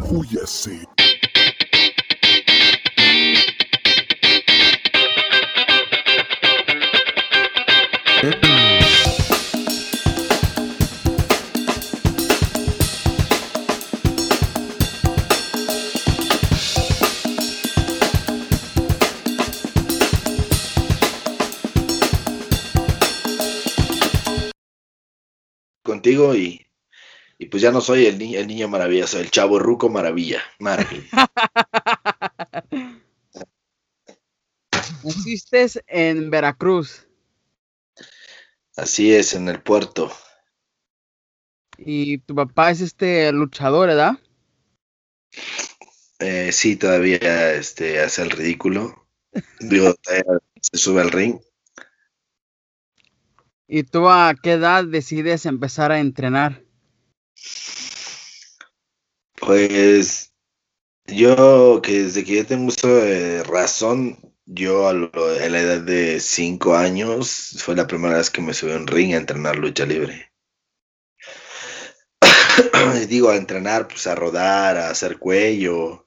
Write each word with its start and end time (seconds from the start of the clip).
Júyase. 0.00 0.86
contigo 25.98 26.34
y, 26.34 26.38
y 26.38 26.67
pues 27.50 27.62
ya 27.62 27.70
no 27.72 27.80
soy 27.80 28.06
el, 28.06 28.18
ni- 28.18 28.36
el 28.36 28.46
niño 28.46 28.68
maravilla, 28.68 29.06
soy 29.06 29.22
el 29.22 29.30
chavo 29.30 29.58
ruco 29.58 29.88
maravilla. 29.88 30.40
Maravilla. 30.60 31.08
Naciste 35.02 35.66
en 35.88 36.30
Veracruz 36.30 37.06
Así 38.78 39.12
es, 39.14 39.34
en 39.34 39.48
el 39.50 39.60
puerto. 39.60 40.10
y 41.78 42.18
tu 42.18 42.34
papá 42.34 42.70
es 42.70 42.80
este 42.82 43.32
luchador, 43.32 43.88
¿verdad? 43.88 44.12
Eh, 46.20 46.50
sí, 46.52 46.76
todavía 46.76 47.54
este, 47.54 48.00
hace 48.00 48.22
el 48.22 48.30
ridículo. 48.30 49.08
Digo, 49.60 49.94
se 50.60 50.78
sube 50.78 51.02
al 51.02 51.10
ring. 51.10 51.40
¿Y 53.68 53.84
tú 53.84 54.08
a 54.08 54.34
qué 54.42 54.54
edad 54.54 54.84
decides 54.84 55.46
empezar 55.46 55.92
a 55.92 56.00
entrenar? 56.00 56.64
Pues 59.40 60.32
yo, 61.06 61.80
que 61.82 62.04
desde 62.04 62.24
que 62.24 62.36
yo 62.36 62.46
tengo 62.46 62.68
uso 62.68 62.88
de 62.88 63.42
razón, 63.44 64.18
yo 64.46 64.88
a 64.88 64.92
lo- 64.92 65.10
a 65.14 65.48
la 65.48 65.60
edad 65.60 65.80
de 65.80 66.20
5 66.20 66.76
años 66.76 67.56
fue 67.64 67.76
la 67.76 67.86
primera 67.86 68.18
vez 68.18 68.30
que 68.30 68.42
me 68.42 68.54
subí 68.54 68.72
a 68.72 68.76
un 68.76 68.86
ring 68.86 69.14
a 69.14 69.18
entrenar 69.18 69.56
lucha 69.56 69.86
libre. 69.86 70.32
Digo, 73.08 73.30
a 73.30 73.36
entrenar, 73.36 73.88
pues 73.88 74.06
a 74.06 74.14
rodar, 74.14 74.76
a 74.76 74.90
hacer 74.90 75.18
cuello, 75.18 76.06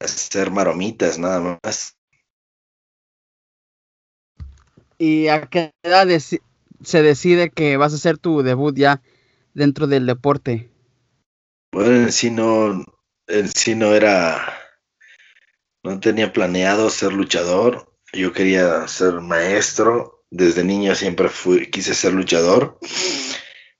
a 0.00 0.04
hacer 0.04 0.50
maromitas, 0.50 1.18
nada 1.18 1.58
más. 1.64 1.96
¿Y 4.98 5.28
a 5.28 5.46
qué 5.46 5.72
edad 5.82 6.06
se 6.82 7.02
decide 7.02 7.50
que 7.50 7.76
vas 7.76 7.92
a 7.92 7.96
hacer 7.96 8.18
tu 8.18 8.42
debut 8.42 8.74
ya 8.76 9.02
dentro 9.54 9.86
del 9.86 10.06
deporte? 10.06 10.70
Bueno, 11.72 11.94
en 12.04 12.12
sí 12.12 12.30
no, 12.30 12.84
en 13.26 13.48
sí 13.48 13.74
no 13.74 13.94
era, 13.94 14.58
no 15.82 15.98
tenía 16.00 16.32
planeado 16.32 16.90
ser 16.90 17.12
luchador. 17.12 17.96
Yo 18.12 18.32
quería 18.32 18.86
ser 18.88 19.14
maestro. 19.20 20.24
Desde 20.30 20.64
niño 20.64 20.94
siempre 20.94 21.28
fui, 21.28 21.70
quise 21.70 21.94
ser 21.94 22.12
luchador. 22.12 22.78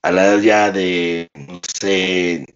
A 0.02 0.10
la 0.10 0.26
edad 0.26 0.40
ya 0.40 0.70
de, 0.70 1.30
no 1.34 1.60
sé, 1.78 2.46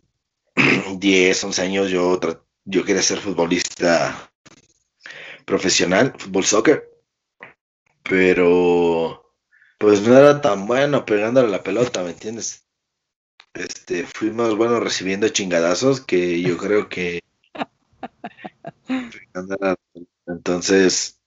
10, 0.98 1.44
11 1.44 1.62
años, 1.62 1.90
yo, 1.90 2.18
yo 2.64 2.84
quería 2.84 3.02
ser 3.02 3.18
futbolista 3.18 4.30
profesional, 5.44 6.14
fútbol 6.18 6.44
soccer. 6.44 6.90
Pero, 8.02 9.34
pues 9.78 10.02
no 10.02 10.16
era 10.16 10.40
tan 10.40 10.66
bueno 10.66 11.04
pegándole 11.04 11.48
la 11.48 11.62
pelota, 11.62 12.02
¿me 12.02 12.10
entiendes? 12.10 12.65
Este, 13.56 14.06
fui 14.06 14.30
más 14.30 14.54
bueno 14.54 14.78
recibiendo 14.80 15.28
chingadazos 15.28 16.00
que 16.00 16.40
yo 16.42 16.56
creo 16.58 16.88
que 16.88 17.20
entonces 20.26 21.18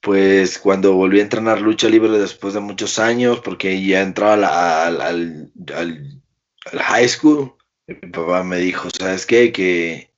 pues 0.00 0.58
cuando 0.58 0.94
volví 0.94 1.20
a 1.20 1.22
entrenar 1.22 1.60
lucha 1.60 1.88
libre 1.88 2.10
después 2.18 2.54
de 2.54 2.60
muchos 2.60 2.98
años 2.98 3.40
porque 3.40 3.82
ya 3.84 4.02
entraba 4.02 4.34
a 4.34 4.36
la- 4.36 4.86
al, 4.86 5.00
al, 5.00 5.52
al- 5.74 6.22
al 6.72 6.78
high 6.80 7.08
school 7.08 7.54
mi 7.86 7.94
papá 8.10 8.42
me 8.44 8.58
dijo 8.58 8.88
sabes 8.90 9.26
qué 9.26 9.52
que 9.52 10.10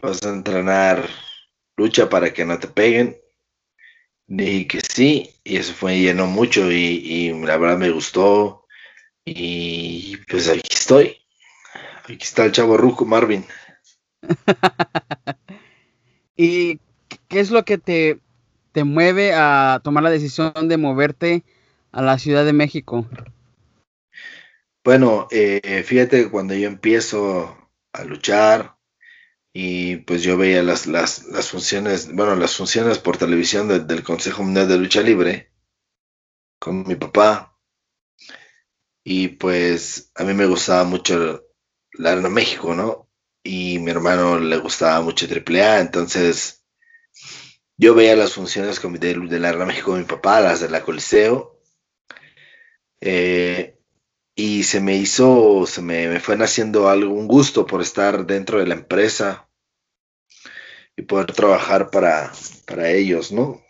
vas 0.00 0.22
a 0.24 0.28
entrenar 0.30 1.08
lucha 1.76 2.08
para 2.08 2.32
que 2.32 2.44
no 2.44 2.60
te 2.60 2.68
peguen 2.68 3.16
dije 4.26 4.66
que 4.68 4.80
sí 4.80 5.30
y 5.44 5.56
eso 5.56 5.72
fue 5.74 5.98
llenó 5.98 6.26
mucho 6.26 6.70
y, 6.70 6.76
y 6.76 7.32
la 7.44 7.56
verdad 7.56 7.78
me 7.78 7.90
gustó 7.90 8.63
y 9.24 10.16
pues 10.28 10.48
aquí 10.48 10.60
estoy. 10.70 11.16
Aquí 12.04 12.18
está 12.20 12.44
el 12.44 12.52
chavo 12.52 12.76
ruco 12.76 13.04
Marvin. 13.04 13.44
¿Y 16.36 16.78
qué 17.28 17.40
es 17.40 17.50
lo 17.50 17.64
que 17.64 17.78
te, 17.78 18.18
te 18.72 18.84
mueve 18.84 19.32
a 19.34 19.80
tomar 19.82 20.02
la 20.02 20.10
decisión 20.10 20.52
de 20.68 20.76
moverte 20.76 21.44
a 21.92 22.02
la 22.02 22.18
Ciudad 22.18 22.44
de 22.44 22.52
México? 22.52 23.06
Bueno, 24.84 25.28
eh, 25.30 25.82
fíjate 25.84 26.24
que 26.24 26.30
cuando 26.30 26.54
yo 26.54 26.68
empiezo 26.68 27.56
a 27.92 28.04
luchar 28.04 28.76
y 29.52 29.96
pues 29.98 30.22
yo 30.22 30.36
veía 30.36 30.62
las, 30.62 30.86
las, 30.86 31.24
las 31.26 31.50
funciones, 31.50 32.12
bueno, 32.14 32.34
las 32.36 32.56
funciones 32.56 32.98
por 32.98 33.16
televisión 33.16 33.68
de- 33.68 33.80
del 33.80 34.02
Consejo 34.02 34.42
Mundial 34.42 34.68
de 34.68 34.78
Lucha 34.78 35.00
Libre 35.02 35.50
con 36.58 36.86
mi 36.86 36.96
papá. 36.96 37.53
Y 39.04 39.28
pues 39.28 40.10
a 40.16 40.24
mí 40.24 40.34
me 40.34 40.46
gustaba 40.46 40.84
mucho 40.84 41.44
la 41.92 42.12
Arena 42.12 42.28
México, 42.28 42.74
¿no? 42.74 43.08
Y 43.44 43.78
mi 43.78 43.90
hermano 43.90 44.38
le 44.40 44.56
gustaba 44.58 45.00
mucho 45.02 45.26
AAA, 45.26 45.80
entonces 45.80 46.64
yo 47.76 47.94
veía 47.94 48.16
las 48.16 48.32
funciones 48.32 48.80
de, 48.82 49.14
de 49.14 49.38
la 49.38 49.50
Arena 49.50 49.66
México 49.66 49.90
con 49.92 50.00
mi 50.00 50.06
papá, 50.06 50.40
las 50.40 50.60
de 50.60 50.68
la 50.70 50.82
Coliseo. 50.82 51.60
Eh, 53.00 53.78
y 54.36 54.64
se 54.64 54.80
me 54.80 54.96
hizo, 54.96 55.66
se 55.66 55.82
me, 55.82 56.08
me 56.08 56.20
fue 56.20 56.36
naciendo 56.36 56.88
algo, 56.88 57.14
un 57.14 57.28
gusto 57.28 57.66
por 57.66 57.82
estar 57.82 58.26
dentro 58.26 58.58
de 58.60 58.66
la 58.66 58.74
empresa 58.74 59.48
y 60.96 61.02
poder 61.02 61.32
trabajar 61.32 61.90
para, 61.90 62.32
para 62.66 62.90
ellos, 62.90 63.32
¿no? 63.32 63.63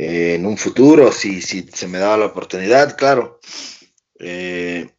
Eh, 0.00 0.36
en 0.36 0.46
un 0.46 0.56
futuro, 0.56 1.10
si, 1.10 1.42
si 1.42 1.62
se 1.62 1.88
me 1.88 1.98
daba 1.98 2.18
la 2.18 2.26
oportunidad, 2.26 2.96
claro. 2.96 3.40
Eh, 4.20 4.94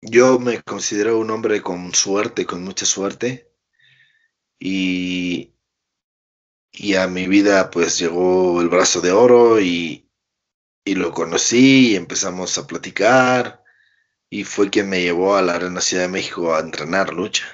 yo 0.00 0.38
me 0.38 0.62
considero 0.62 1.18
un 1.18 1.30
hombre 1.30 1.60
con 1.60 1.94
suerte, 1.94 2.46
con 2.46 2.64
mucha 2.64 2.86
suerte. 2.86 3.52
Y, 4.58 5.54
y 6.72 6.94
a 6.94 7.06
mi 7.08 7.28
vida 7.28 7.70
pues 7.70 7.98
llegó 7.98 8.58
el 8.62 8.70
brazo 8.70 9.02
de 9.02 9.12
oro 9.12 9.60
y, 9.60 10.10
y 10.82 10.94
lo 10.94 11.12
conocí 11.12 11.90
y 11.90 11.96
empezamos 11.96 12.56
a 12.56 12.66
platicar 12.66 13.62
y 14.30 14.44
fue 14.44 14.70
quien 14.70 14.88
me 14.88 15.02
llevó 15.02 15.36
a 15.36 15.42
la 15.42 15.56
Arena 15.56 15.82
Ciudad 15.82 16.04
de 16.04 16.08
México 16.08 16.54
a 16.54 16.60
entrenar 16.60 17.12
lucha. 17.12 17.44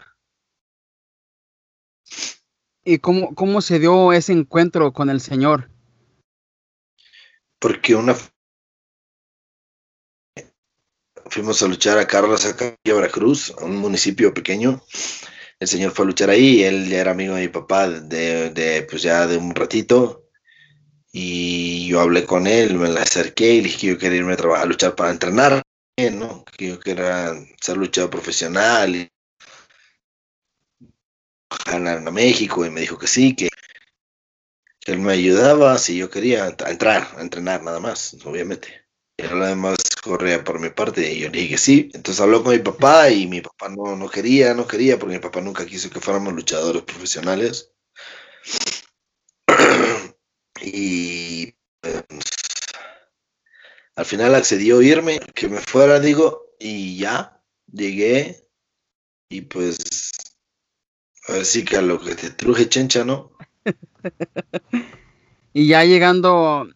¿Y 2.84 2.98
cómo, 2.98 3.34
cómo 3.34 3.60
se 3.62 3.80
dio 3.80 4.12
ese 4.12 4.32
encuentro 4.32 4.92
con 4.92 5.10
el 5.10 5.20
Señor? 5.20 5.72
Porque 7.58 7.94
una 7.94 8.14
fuimos 11.30 11.62
a 11.62 11.66
luchar 11.66 11.98
a 11.98 12.06
Carlos 12.06 12.44
acá 12.46 12.76
en 12.82 12.96
Veracruz, 12.96 13.54
a 13.58 13.64
un 13.64 13.76
municipio 13.76 14.32
pequeño. 14.32 14.82
El 15.60 15.68
señor 15.68 15.92
fue 15.92 16.04
a 16.04 16.06
luchar 16.06 16.30
ahí, 16.30 16.62
él 16.62 16.88
ya 16.88 17.00
era 17.00 17.10
amigo 17.10 17.34
de 17.34 17.42
mi 17.42 17.48
papá 17.48 17.88
de, 17.88 18.50
de 18.50 18.82
pues 18.82 19.02
ya 19.02 19.26
de 19.26 19.36
un 19.36 19.54
ratito. 19.54 20.24
Y 21.12 21.88
yo 21.88 22.00
hablé 22.00 22.24
con 22.24 22.46
él, 22.46 22.74
me 22.74 22.88
le 22.88 23.00
acerqué 23.00 23.54
y 23.54 23.56
le 23.58 23.62
dije 23.64 23.78
que 23.78 23.86
yo 23.88 23.98
quería 23.98 24.18
irme 24.18 24.34
a 24.34 24.36
trabajar, 24.36 24.64
a 24.64 24.68
luchar 24.68 24.94
para 24.94 25.10
entrenar, 25.10 25.62
¿no? 26.12 26.44
Que 26.44 26.68
yo 26.68 26.80
quería 26.80 27.34
ser 27.60 27.76
luchador 27.76 28.10
profesional 28.10 28.94
y 28.94 29.10
a 31.66 32.10
México 32.10 32.64
y 32.64 32.70
me 32.70 32.82
dijo 32.82 32.98
que 32.98 33.06
sí, 33.06 33.34
que 33.34 33.47
él 34.88 35.00
me 35.00 35.12
ayudaba 35.12 35.76
si 35.78 35.98
yo 35.98 36.10
quería 36.10 36.44
a 36.44 36.70
entrar, 36.70 37.08
a 37.16 37.20
entrenar 37.20 37.62
nada 37.62 37.78
más, 37.78 38.16
obviamente. 38.24 38.68
Y 39.18 39.22
lo 39.24 39.44
demás 39.44 39.76
corría 40.02 40.42
por 40.44 40.60
mi 40.60 40.70
parte 40.70 41.12
y 41.12 41.20
yo 41.20 41.28
le 41.28 41.38
dije 41.38 41.50
que 41.50 41.58
sí. 41.58 41.90
Entonces 41.92 42.20
habló 42.20 42.42
con 42.42 42.52
mi 42.52 42.60
papá 42.60 43.10
y 43.10 43.26
mi 43.26 43.40
papá 43.40 43.68
no, 43.68 43.96
no 43.96 44.08
quería, 44.08 44.54
no 44.54 44.66
quería, 44.66 44.98
porque 44.98 45.16
mi 45.16 45.20
papá 45.20 45.40
nunca 45.40 45.66
quiso 45.66 45.90
que 45.90 46.00
fuéramos 46.00 46.32
luchadores 46.32 46.82
profesionales. 46.82 47.72
y 50.62 51.52
pues, 51.80 52.04
al 53.96 54.04
final 54.06 54.34
accedió 54.34 54.78
a 54.78 54.84
irme, 54.84 55.20
que 55.34 55.48
me 55.48 55.58
fuera, 55.58 56.00
digo, 56.00 56.54
y 56.58 56.98
ya, 56.98 57.42
llegué 57.70 58.48
y 59.28 59.42
pues 59.42 59.76
así 61.28 61.64
que 61.64 61.76
a 61.76 61.82
lo 61.82 62.00
que 62.00 62.14
te 62.14 62.30
truje 62.30 62.68
chencha, 62.68 63.04
¿no? 63.04 63.36
Y 65.52 65.66
ya 65.66 65.84
llegando 65.84 66.68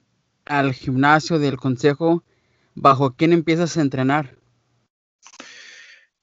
al 0.45 0.73
gimnasio 0.73 1.39
del 1.39 1.57
consejo, 1.57 2.25
¿bajo 2.75 3.15
quién 3.15 3.33
empiezas 3.33 3.77
a 3.77 3.83
entrenar? 3.83 4.37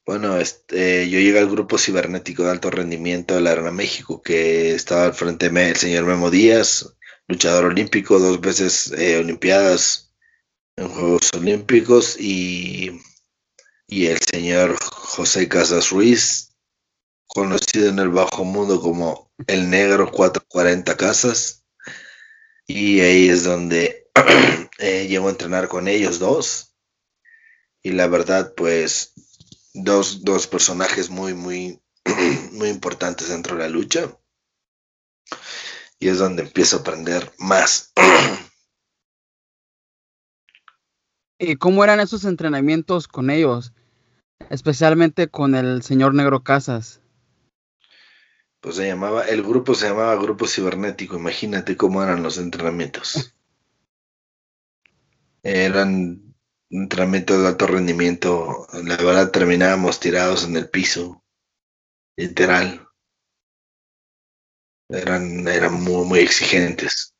Bueno, 0.05 0.37
este, 0.37 1.07
yo 1.09 1.19
llegué 1.19 1.39
al 1.39 1.49
grupo 1.49 1.77
cibernético 1.77 2.43
de 2.43 2.49
alto 2.49 2.71
rendimiento 2.71 3.35
de 3.35 3.41
la 3.41 3.51
Arena 3.51 3.71
México, 3.71 4.21
que 4.21 4.73
estaba 4.73 5.05
al 5.05 5.13
frente 5.13 5.45
el 5.45 5.75
señor 5.75 6.05
Memo 6.05 6.31
Díaz, 6.31 6.97
luchador 7.27 7.65
olímpico, 7.65 8.17
dos 8.17 8.41
veces 8.41 8.91
eh, 8.97 9.17
Olimpiadas 9.19 10.11
en 10.77 10.87
Juegos 10.89 11.29
Olímpicos, 11.35 12.19
y, 12.19 12.99
y 13.87 14.07
el 14.07 14.17
señor 14.19 14.77
José 14.83 15.47
Casas 15.47 15.91
Ruiz, 15.91 16.55
conocido 17.27 17.89
en 17.89 17.99
el 17.99 18.09
bajo 18.09 18.43
mundo 18.43 18.81
como 18.81 19.28
el 19.47 19.69
negro 19.69 20.11
440 20.11 20.97
Casas. 20.97 21.65
Y 22.67 22.99
ahí 23.01 23.29
es 23.29 23.43
donde 23.43 24.09
eh, 24.79 25.07
llevo 25.07 25.27
a 25.27 25.31
entrenar 25.31 25.67
con 25.67 25.87
ellos 25.87 26.19
dos. 26.19 26.75
Y 27.81 27.91
la 27.91 28.07
verdad, 28.07 28.53
pues 28.55 29.13
dos, 29.73 30.23
dos 30.23 30.47
personajes 30.47 31.09
muy, 31.09 31.33
muy, 31.33 31.81
muy 32.51 32.69
importantes 32.69 33.29
dentro 33.29 33.55
de 33.55 33.63
la 33.63 33.69
lucha. 33.69 34.15
Y 35.99 36.09
es 36.09 36.17
donde 36.17 36.43
empiezo 36.43 36.77
a 36.77 36.79
aprender 36.81 37.31
más. 37.37 37.91
¿Y 41.41 41.55
cómo 41.55 41.83
eran 41.83 42.01
esos 42.01 42.25
entrenamientos 42.25 43.07
con 43.07 43.29
ellos? 43.29 43.71
Especialmente 44.49 45.29
con 45.29 45.55
el 45.55 45.83
señor 45.83 46.13
Negro 46.13 46.43
Casas. 46.43 46.98
Pues 48.61 48.75
se 48.75 48.87
llamaba, 48.87 49.23
el 49.23 49.41
grupo 49.41 49.73
se 49.73 49.87
llamaba 49.87 50.15
Grupo 50.15 50.45
Cibernético, 50.45 51.15
imagínate 51.15 51.77
cómo 51.77 52.03
eran 52.03 52.23
los 52.23 52.37
entrenamientos. 52.37 53.33
Eran 55.43 56.35
entrenamiento 56.69 57.41
de 57.41 57.47
alto 57.47 57.67
rendimiento, 57.67 58.67
la 58.83 58.97
verdad 58.97 59.31
terminábamos 59.31 59.99
tirados 59.99 60.43
en 60.43 60.57
el 60.57 60.69
piso, 60.69 61.23
literal. 62.17 62.85
Eran, 64.89 65.47
eran 65.47 65.81
muy, 65.81 66.05
muy 66.05 66.19
exigentes. 66.19 67.15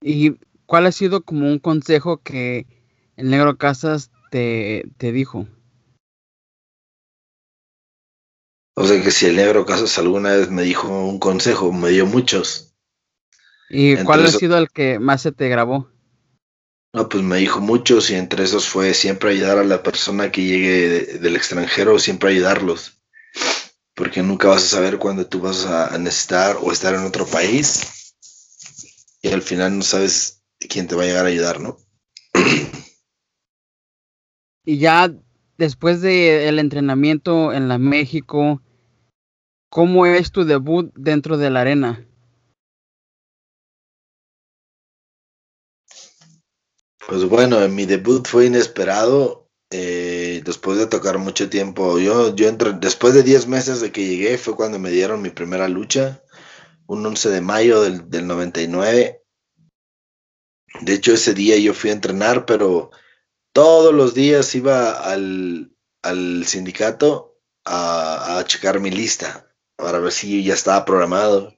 ¿Y 0.00 0.38
cuál 0.66 0.86
ha 0.86 0.92
sido 0.92 1.22
como 1.22 1.46
un 1.46 1.58
consejo 1.58 2.22
que 2.22 2.66
el 3.16 3.30
negro 3.30 3.56
Casas 3.56 4.10
te, 4.30 4.84
te 4.98 5.12
dijo? 5.12 5.46
O 8.78 8.86
sea 8.86 9.02
que 9.02 9.10
si 9.10 9.24
el 9.24 9.36
negro 9.36 9.64
Casas 9.64 9.98
alguna 9.98 10.32
vez 10.32 10.50
me 10.50 10.62
dijo 10.62 10.86
un 10.88 11.18
consejo, 11.18 11.72
me 11.72 11.88
dio 11.88 12.04
muchos. 12.04 12.74
¿Y 13.70 13.96
cuál 14.04 14.26
ha 14.26 14.30
sido 14.30 14.58
el 14.58 14.68
que 14.68 14.98
más 14.98 15.22
se 15.22 15.32
te 15.32 15.48
grabó? 15.48 15.90
No, 16.92 17.08
pues 17.08 17.22
me 17.22 17.38
dijo 17.38 17.60
muchos 17.60 18.10
y 18.10 18.14
entre 18.16 18.44
esos 18.44 18.68
fue 18.68 18.92
siempre 18.92 19.30
ayudar 19.30 19.58
a 19.58 19.64
la 19.64 19.82
persona 19.82 20.30
que 20.30 20.44
llegue 20.44 21.18
del 21.18 21.36
extranjero, 21.36 21.98
siempre 21.98 22.30
ayudarlos. 22.30 23.00
Porque 23.94 24.22
nunca 24.22 24.48
vas 24.48 24.64
a 24.64 24.76
saber 24.76 24.98
cuándo 24.98 25.26
tú 25.26 25.40
vas 25.40 25.64
a 25.64 25.96
necesitar 25.98 26.58
o 26.60 26.70
estar 26.70 26.94
en 26.94 27.04
otro 27.04 27.26
país. 27.26 28.14
Y 29.22 29.28
al 29.28 29.40
final 29.40 29.78
no 29.78 29.82
sabes 29.82 30.42
quién 30.68 30.86
te 30.86 30.94
va 30.94 31.04
a 31.04 31.06
llegar 31.06 31.24
a 31.24 31.28
ayudar, 31.28 31.60
¿no? 31.60 31.78
Y 34.66 34.78
ya 34.78 35.14
después 35.56 36.02
del 36.02 36.58
entrenamiento 36.58 37.54
en 37.54 37.68
la 37.68 37.78
México, 37.78 38.62
¿cómo 39.76 40.06
es 40.06 40.32
tu 40.32 40.46
debut 40.46 40.90
dentro 40.96 41.36
de 41.36 41.50
la 41.50 41.60
arena? 41.60 42.08
Pues 47.06 47.28
bueno, 47.28 47.60
en 47.62 47.74
mi 47.74 47.84
debut 47.84 48.26
fue 48.26 48.46
inesperado. 48.46 49.50
Eh, 49.70 50.40
después 50.46 50.78
de 50.78 50.86
tocar 50.86 51.18
mucho 51.18 51.50
tiempo, 51.50 51.98
yo, 51.98 52.34
yo 52.34 52.48
entré, 52.48 52.72
después 52.72 53.12
de 53.12 53.22
10 53.22 53.48
meses 53.48 53.82
de 53.82 53.92
que 53.92 54.06
llegué, 54.06 54.38
fue 54.38 54.56
cuando 54.56 54.78
me 54.78 54.90
dieron 54.90 55.20
mi 55.20 55.28
primera 55.28 55.68
lucha, 55.68 56.22
un 56.86 57.04
11 57.04 57.28
de 57.28 57.40
mayo 57.42 57.82
del, 57.82 58.08
del 58.08 58.26
99. 58.26 59.22
De 60.80 60.94
hecho, 60.94 61.12
ese 61.12 61.34
día 61.34 61.58
yo 61.58 61.74
fui 61.74 61.90
a 61.90 61.92
entrenar, 61.92 62.46
pero 62.46 62.92
todos 63.52 63.92
los 63.92 64.14
días 64.14 64.54
iba 64.54 64.92
al, 64.92 65.76
al 66.00 66.46
sindicato 66.46 67.36
a, 67.66 68.38
a, 68.38 68.44
checar 68.46 68.80
mi 68.80 68.90
lista 68.90 69.45
para 69.76 69.98
ver 69.98 70.12
si 70.12 70.42
ya 70.42 70.54
estaba 70.54 70.84
programado. 70.84 71.56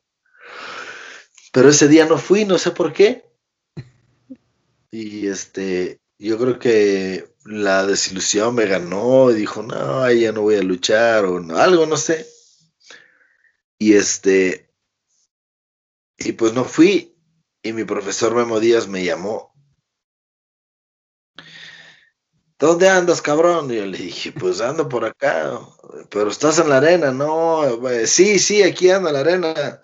Pero 1.52 1.70
ese 1.70 1.88
día 1.88 2.06
no 2.06 2.18
fui, 2.18 2.44
no 2.44 2.58
sé 2.58 2.70
por 2.70 2.92
qué. 2.92 3.24
Y 4.90 5.26
este, 5.26 6.00
yo 6.18 6.38
creo 6.38 6.58
que 6.58 7.34
la 7.44 7.86
desilusión 7.86 8.54
me 8.54 8.64
ganó 8.64 9.30
y 9.30 9.34
dijo, 9.34 9.62
no, 9.62 10.10
ya 10.10 10.32
no 10.32 10.42
voy 10.42 10.56
a 10.56 10.62
luchar 10.62 11.26
o 11.26 11.40
no, 11.40 11.58
algo, 11.58 11.84
no 11.84 11.98
sé. 11.98 12.26
Y 13.78 13.92
este, 13.92 14.68
y 16.18 16.32
pues 16.32 16.52
no 16.52 16.64
fui. 16.64 17.14
Y 17.62 17.72
mi 17.72 17.84
profesor 17.84 18.34
Memo 18.34 18.60
Díaz 18.60 18.88
me 18.88 19.04
llamó. 19.04 19.47
¿Dónde 22.58 22.88
andas, 22.88 23.22
cabrón? 23.22 23.70
Y 23.70 23.76
yo 23.76 23.86
le 23.86 23.98
dije, 23.98 24.32
pues 24.32 24.60
ando 24.60 24.88
por 24.88 25.04
acá. 25.04 25.60
Pero 26.10 26.30
estás 26.30 26.58
en 26.58 26.68
la 26.68 26.78
arena, 26.78 27.12
no. 27.12 27.62
Sí, 28.06 28.38
sí, 28.38 28.62
aquí 28.62 28.90
ando 28.90 29.08
en 29.08 29.14
la 29.14 29.20
arena. 29.20 29.80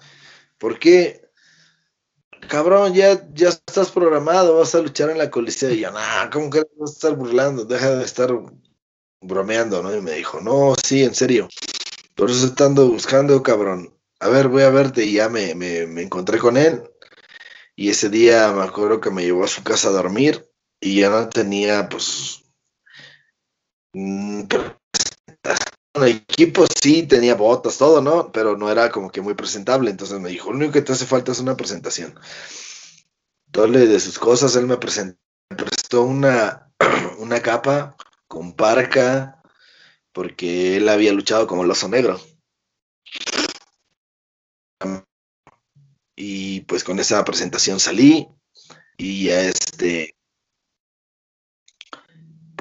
¿Por 0.59 0.79
qué? 0.79 1.25
cabrón, 2.49 2.95
ya, 2.95 3.27
ya 3.33 3.49
estás 3.49 3.91
programado, 3.91 4.57
vas 4.59 4.75
a 4.75 4.81
luchar 4.81 5.11
en 5.11 5.19
la 5.19 5.31
coliseo. 5.31 5.71
Y 5.71 5.81
yo, 5.81 5.91
nah, 5.91 6.31
¿cómo 6.31 6.51
que 6.51 6.65
vas 6.77 6.91
a 6.91 6.95
estar 6.95 7.17
burlando? 7.17 7.65
Deja 7.65 7.97
de 7.97 8.05
estar 8.05 8.31
bromeando, 9.21 9.83
¿no? 9.83 9.95
Y 9.95 10.01
me 10.01 10.13
dijo, 10.13 10.41
no, 10.41 10.75
sí, 10.83 11.03
en 11.03 11.15
serio. 11.15 11.49
Por 12.15 12.31
eso 12.31 12.47
estando 12.47 12.89
buscando, 12.89 13.43
cabrón. 13.43 13.93
A 14.21 14.29
ver, 14.29 14.49
voy 14.49 14.63
a 14.63 14.71
verte. 14.71 15.05
Y 15.05 15.15
ya 15.15 15.29
me, 15.29 15.55
me, 15.55 15.87
me 15.87 16.03
encontré 16.03 16.39
con 16.39 16.57
él. 16.57 16.83
Y 17.77 17.91
ese 17.91 18.09
día 18.09 18.53
me 18.53 18.63
acuerdo 18.63 19.01
que 19.01 19.11
me 19.11 19.25
llevó 19.25 19.45
a 19.45 19.49
su 19.49 19.63
casa 19.63 19.89
a 19.89 19.93
dormir. 19.93 20.49
Y 20.81 21.01
ya 21.01 21.11
no 21.11 21.29
tenía, 21.29 21.89
pues. 21.89 22.44
Mmm, 23.95 24.43
el 25.95 26.09
equipo 26.09 26.65
sí 26.83 27.05
tenía 27.05 27.35
botas, 27.35 27.79
todo, 27.79 28.01
¿no? 28.01 28.33
Pero 28.33 28.57
no 28.57 28.71
era 28.71 28.91
como 28.91 29.11
que 29.11 29.21
muy 29.21 29.35
presentable. 29.35 29.91
Entonces 29.91 30.21
me 30.21 30.31
dijo, 30.31 30.51
lo 30.51 30.57
único 30.57 30.73
que 30.73 30.83
te 30.83 30.93
hace 30.93 31.07
falta 31.07 31.33
es 31.33 31.39
una 31.39 31.57
presentación. 31.57 32.19
Entonces 33.47 33.89
de 33.89 34.01
sus 34.01 34.19
cosas, 34.19 34.57
él 34.57 34.67
me, 34.67 34.77
presentó, 34.77 35.19
prestó 35.49 36.03
una, 36.03 36.73
una 37.19 37.41
capa 37.41 37.97
con 38.27 38.55
parca, 38.55 39.41
porque 40.13 40.77
él 40.77 40.89
había 40.89 41.13
luchado 41.13 41.47
como 41.47 41.65
el 41.65 41.71
oso 41.71 41.89
negro. 41.89 42.21
Y 46.17 46.61
pues 46.63 46.85
con 46.85 46.99
esa 46.99 47.25
presentación 47.25 47.81
salí 47.81 48.29
y 48.97 49.29
este, 49.29 50.15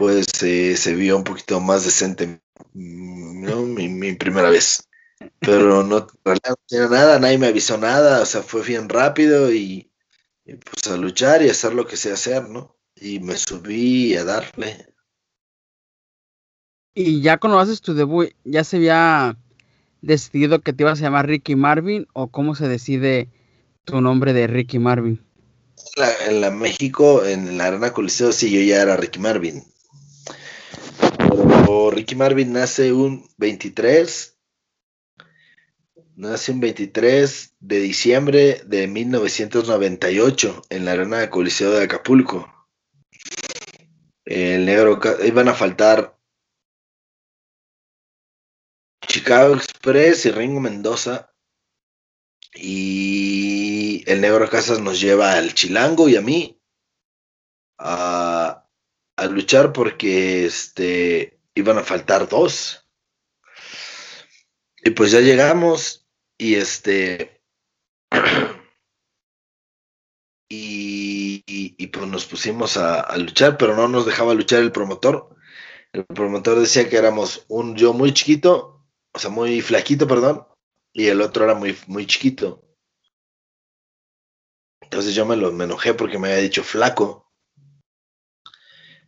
pues 0.03 0.27
eh, 0.43 0.75
se 0.75 0.95
vio 0.95 1.15
un 1.15 1.23
poquito 1.23 1.61
más 1.61 1.85
decente 1.85 2.41
no, 2.73 3.61
mi, 3.61 4.13
primera 4.15 4.49
vez. 4.49 4.89
Pero 5.39 5.81
no, 5.83 5.99
no 5.99 6.07
tenía 6.67 6.87
nada, 6.89 7.19
nadie 7.19 7.37
me 7.37 7.47
avisó 7.47 7.77
nada, 7.77 8.21
o 8.21 8.25
sea, 8.25 8.41
fue 8.41 8.63
bien 8.63 8.89
rápido 8.89 9.53
y, 9.53 9.89
pues 10.43 10.91
a 10.91 10.97
luchar 10.97 11.41
y 11.41 11.49
hacer 11.49 11.73
lo 11.73 11.87
que 11.87 11.95
sé 11.95 12.11
hacer, 12.11 12.49
¿no? 12.49 12.75
Y 12.97 13.21
me 13.21 13.37
subí 13.37 14.13
a 14.17 14.25
darle. 14.25 14.93
Y 16.93 17.21
ya 17.21 17.37
cuando 17.37 17.59
haces 17.59 17.79
tu 17.79 17.93
debut, 17.93 18.31
¿ya 18.43 18.65
se 18.65 18.75
había 18.75 19.37
decidido 20.01 20.59
que 20.59 20.73
te 20.73 20.83
ibas 20.83 20.99
a 20.99 21.03
llamar 21.03 21.27
Ricky 21.27 21.55
Marvin 21.55 22.07
o 22.11 22.27
cómo 22.27 22.55
se 22.55 22.67
decide 22.67 23.29
tu 23.85 24.01
nombre 24.01 24.33
de 24.33 24.47
Ricky 24.47 24.79
Marvin? 24.79 25.23
en 26.27 26.41
la 26.41 26.51
México, 26.51 27.25
en 27.25 27.57
la 27.57 27.67
Arena 27.67 27.93
Coliseo, 27.93 28.31
sí, 28.31 28.51
yo 28.51 28.61
ya 28.61 28.81
era 28.81 28.97
Ricky 28.97 29.19
Marvin. 29.19 29.63
Ricky 31.91 32.15
Marvin 32.15 32.53
nace 32.53 32.91
un 32.91 33.27
23, 33.37 34.39
nace 36.15 36.51
un 36.51 36.59
23 36.59 37.55
de 37.59 37.79
diciembre 37.79 38.61
de 38.65 38.87
1998 38.87 40.63
en 40.69 40.85
la 40.85 40.91
arena 40.91 41.19
de 41.19 41.29
Coliseo 41.29 41.71
de 41.71 41.83
Acapulco. 41.83 42.51
El 44.25 44.65
negro 44.65 44.99
iban 45.25 45.47
a 45.49 45.53
faltar 45.53 46.17
Chicago 49.07 49.55
Express 49.55 50.25
y 50.25 50.31
Ringo 50.31 50.59
Mendoza. 50.59 51.33
Y 52.55 54.03
el 54.05 54.21
negro 54.21 54.49
Casas 54.49 54.79
nos 54.79 54.99
lleva 54.99 55.33
al 55.33 55.53
Chilango 55.53 56.07
y 56.07 56.15
a 56.15 56.21
mí 56.21 56.61
a, 57.79 58.67
a 59.15 59.25
luchar 59.25 59.73
porque 59.73 60.45
este 60.45 61.42
iban 61.55 61.77
a 61.77 61.83
faltar 61.83 62.27
dos. 62.27 62.87
Y 64.83 64.91
pues 64.91 65.11
ya 65.11 65.21
llegamos 65.21 66.07
y 66.37 66.55
este... 66.55 67.41
y, 70.49 71.43
y, 71.45 71.87
pues 71.87 72.07
nos 72.07 72.25
pusimos 72.25 72.77
a, 72.77 73.01
a, 73.01 73.17
luchar, 73.17 73.57
pero 73.57 73.75
no 73.75 73.87
nos 73.87 74.05
dejaba 74.05 74.33
luchar 74.33 74.61
el 74.61 74.71
promotor. 74.71 75.35
el 75.93 76.05
promotor 76.05 76.59
decía 76.59 76.89
que 76.89 76.97
éramos 76.97 77.45
un 77.47 77.75
yo 77.75 77.93
muy 77.93 78.13
chiquito, 78.13 78.85
o 79.13 79.19
sea, 79.19 79.31
muy 79.31 79.61
flaquito, 79.61 80.07
perdón, 80.07 80.45
y 80.93 81.07
el 81.07 81.21
otro 81.21 81.45
era 81.45 81.55
muy, 81.55 81.75
muy 81.87 82.05
chiquito. 82.05 82.63
Entonces 84.81 85.15
yo 85.15 85.25
me 85.25 85.35
lo 85.35 85.51
me 85.51 85.63
enojé 85.63 85.95
porque 85.95 86.19
me 86.19 86.27
había 86.27 86.43
dicho 86.43 86.63
flaco. 86.63 87.31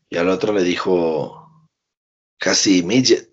Y 0.10 0.18
al 0.18 0.30
otro 0.30 0.52
le 0.52 0.64
dijo 0.64 1.45
casi 2.38 2.84
midget. 2.84 3.30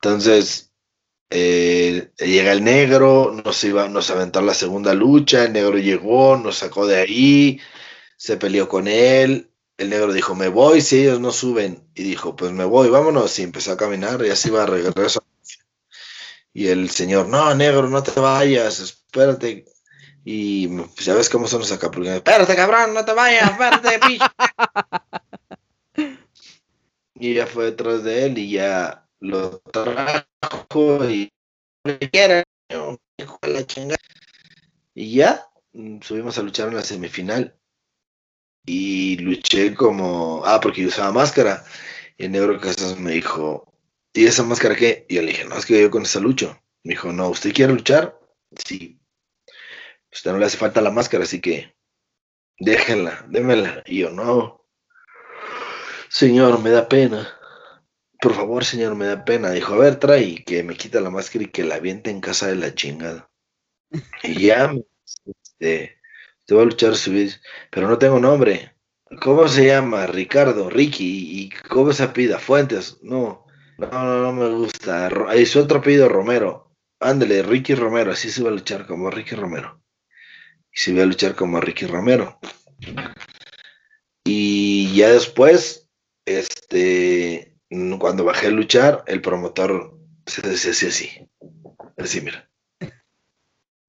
Entonces 0.00 0.72
eh, 1.30 2.12
llega 2.18 2.52
el 2.52 2.62
negro, 2.62 3.32
nos 3.44 3.64
iba, 3.64 3.88
nos 3.88 4.10
aventó 4.10 4.40
la 4.42 4.54
segunda 4.54 4.94
lucha, 4.94 5.44
el 5.44 5.52
negro 5.52 5.78
llegó, 5.78 6.36
nos 6.36 6.58
sacó 6.58 6.86
de 6.86 6.96
ahí, 6.96 7.60
se 8.16 8.36
peleó 8.36 8.68
con 8.68 8.86
él, 8.86 9.50
el 9.76 9.90
negro 9.90 10.12
dijo, 10.12 10.34
me 10.34 10.48
voy 10.48 10.80
si 10.80 11.00
ellos 11.00 11.20
no 11.20 11.32
suben. 11.32 11.88
Y 11.94 12.04
dijo, 12.04 12.36
pues 12.36 12.52
me 12.52 12.64
voy, 12.64 12.88
vámonos. 12.88 13.38
Y 13.38 13.42
empezó 13.42 13.72
a 13.72 13.76
caminar 13.76 14.24
y 14.24 14.30
así 14.30 14.50
va 14.50 14.62
a 14.64 14.66
regresar. 14.66 15.22
Y 16.52 16.68
el 16.68 16.90
señor, 16.90 17.28
no, 17.28 17.52
negro, 17.54 17.88
no 17.88 18.02
te 18.02 18.18
vayas, 18.20 18.78
espérate. 18.78 19.64
Y 20.24 20.68
pues, 20.68 21.04
ya 21.04 21.14
ves 21.14 21.28
cómo 21.28 21.48
son 21.48 21.60
los 21.60 21.72
acapulcanos. 21.72 22.18
Espérate, 22.18 22.54
cabrón, 22.54 22.94
no 22.94 23.04
te 23.04 23.12
vayas, 23.12 23.50
espérate, 23.50 23.98
picho. 24.06 24.24
Y 27.24 27.34
ya 27.34 27.46
fue 27.46 27.66
detrás 27.66 28.04
de 28.04 28.26
él 28.26 28.36
y 28.38 28.50
ya 28.50 29.08
lo 29.20 29.60
trajo 29.60 31.08
y 31.08 31.32
y 34.94 35.14
ya 35.16 35.46
mm, 35.72 36.00
subimos 36.02 36.36
a 36.38 36.42
luchar 36.42 36.68
en 36.68 36.76
la 36.76 36.82
semifinal 36.82 37.58
y 38.66 39.16
luché 39.18 39.74
como, 39.74 40.42
ah, 40.44 40.60
porque 40.60 40.82
yo 40.82 40.88
usaba 40.88 41.12
máscara. 41.12 41.64
Y 42.16 42.26
el 42.26 42.32
negro 42.32 42.60
Casas 42.60 42.98
me 42.98 43.12
dijo, 43.12 43.72
¿y 44.12 44.26
esa 44.26 44.42
máscara 44.42 44.74
qué? 44.74 45.06
Y 45.08 45.16
yo 45.16 45.22
le 45.22 45.28
dije, 45.28 45.44
no, 45.44 45.56
es 45.56 45.66
que 45.66 45.80
yo 45.80 45.90
con 45.90 46.04
esa 46.04 46.20
lucho. 46.20 46.58
Me 46.82 46.92
dijo, 46.94 47.12
no, 47.12 47.28
¿usted 47.28 47.52
quiere 47.52 47.72
luchar? 47.72 48.18
Sí. 48.64 48.98
Usted 50.12 50.32
no 50.32 50.38
le 50.38 50.46
hace 50.46 50.56
falta 50.56 50.80
la 50.80 50.90
máscara, 50.90 51.24
así 51.24 51.40
que 51.40 51.74
déjenla, 52.58 53.26
démela. 53.28 53.82
Y 53.86 54.00
yo, 54.00 54.10
no. 54.10 54.63
Señor, 56.20 56.62
me 56.62 56.70
da 56.70 56.88
pena. 56.88 57.28
Por 58.20 58.34
favor, 58.34 58.64
señor, 58.64 58.94
me 58.94 59.06
da 59.06 59.24
pena. 59.24 59.50
Dijo, 59.50 59.74
a 59.74 59.78
ver, 59.78 59.96
trae 59.96 60.44
que 60.44 60.62
me 60.62 60.76
quita 60.76 61.00
la 61.00 61.10
máscara 61.10 61.44
y 61.44 61.48
que 61.48 61.64
la 61.64 61.74
aviente 61.74 62.08
en 62.08 62.20
casa 62.20 62.46
de 62.46 62.54
la 62.54 62.72
chingada. 62.72 63.28
Y 64.22 64.42
ya, 64.46 64.72
este, 65.26 65.98
te 66.46 66.54
voy 66.54 66.62
a 66.62 66.66
luchar 66.66 66.94
subir, 66.94 67.32
pero 67.68 67.88
no 67.88 67.98
tengo 67.98 68.20
nombre. 68.20 68.76
¿Cómo 69.20 69.48
se 69.48 69.66
llama? 69.66 70.06
Ricardo, 70.06 70.70
Ricky, 70.70 71.40
¿y 71.42 71.50
cómo 71.68 71.92
se 71.92 72.06
pida? 72.06 72.38
Fuentes, 72.38 72.98
no, 73.02 73.44
no, 73.78 73.88
no, 73.90 74.22
no 74.22 74.32
me 74.32 74.48
gusta. 74.50 75.10
Ahí 75.26 75.44
su 75.44 75.58
otro 75.58 75.78
apellido 75.78 76.08
Romero. 76.08 76.70
Ándale, 77.00 77.42
Ricky 77.42 77.74
Romero, 77.74 78.12
así 78.12 78.30
se 78.30 78.40
va 78.40 78.50
a 78.50 78.52
luchar 78.52 78.86
como 78.86 79.10
Ricky 79.10 79.34
Romero. 79.34 79.82
Y 80.72 80.78
se 80.78 80.94
va 80.94 81.02
a 81.02 81.06
luchar 81.06 81.34
como 81.34 81.60
Ricky 81.60 81.86
Romero. 81.86 82.38
Y 84.24 84.94
ya 84.94 85.10
después, 85.10 85.83
este, 86.26 87.56
cuando 87.98 88.24
bajé 88.24 88.48
a 88.48 88.50
luchar, 88.50 89.04
el 89.06 89.20
promotor 89.20 89.98
se 90.26 90.42
decía 90.42 90.72
así, 90.72 90.86
así. 90.86 91.28
Así, 91.96 92.20
mira. 92.20 92.50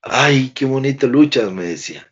Ay, 0.01 0.51
qué 0.51 0.65
bonito 0.65 1.07
luchas, 1.07 1.51
me 1.51 1.63
decía 1.63 2.11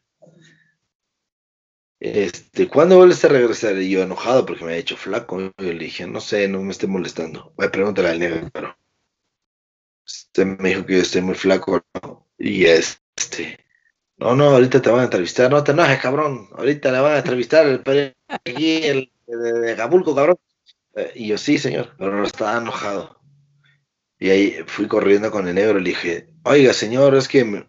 este, 2.03 2.67
¿cuándo 2.67 2.97
vuelves 2.97 3.23
a 3.23 3.29
regresar? 3.29 3.77
Y 3.77 3.89
yo 3.89 4.03
enojado 4.03 4.45
porque 4.45 4.65
me 4.65 4.73
ha 4.73 4.77
hecho 4.77 4.97
flaco. 4.97 5.39
Yo 5.39 5.53
le 5.57 5.85
dije, 5.85 6.05
no 6.05 6.19
sé, 6.19 6.49
no 6.49 6.61
me 6.61 6.71
esté 6.71 6.85
molestando. 6.85 7.53
Voy 7.55 7.67
a 7.67 7.71
preguntarle 7.71 8.11
al 8.11 8.19
negro. 8.19 8.77
Este 10.05 10.43
me 10.43 10.69
dijo 10.69 10.85
que 10.85 10.97
yo 10.97 11.01
estoy 11.01 11.21
muy 11.21 11.35
flaco. 11.35 11.81
Y 12.37 12.65
este, 12.65 13.57
no, 14.17 14.35
no, 14.35 14.49
ahorita 14.49 14.81
te 14.81 14.89
van 14.89 14.99
a 14.99 15.03
entrevistar. 15.05 15.49
No 15.49 15.63
te 15.63 15.71
enojes, 15.71 16.01
cabrón. 16.01 16.49
Ahorita 16.51 16.91
le 16.91 16.99
van 16.99 17.13
a 17.13 17.17
entrevistar 17.19 17.67
el 17.67 18.15
aquí, 18.27 18.83
el 18.83 19.12
de, 19.27 19.71
Acapulco, 19.71 20.15
cabrón. 20.15 20.37
Eh, 20.95 21.11
y 21.15 21.27
yo, 21.27 21.37
sí, 21.37 21.57
señor, 21.57 21.95
pero 21.97 22.23
estaba 22.23 22.57
enojado. 22.57 23.19
Y 24.19 24.29
ahí 24.29 24.57
fui 24.67 24.87
corriendo 24.87 25.31
con 25.31 25.47
el 25.47 25.55
negro 25.55 25.79
y 25.79 25.83
le 25.83 25.89
dije, 25.89 26.29
oiga, 26.43 26.73
señor, 26.73 27.15
es 27.15 27.27
que 27.27 27.43
me, 27.43 27.67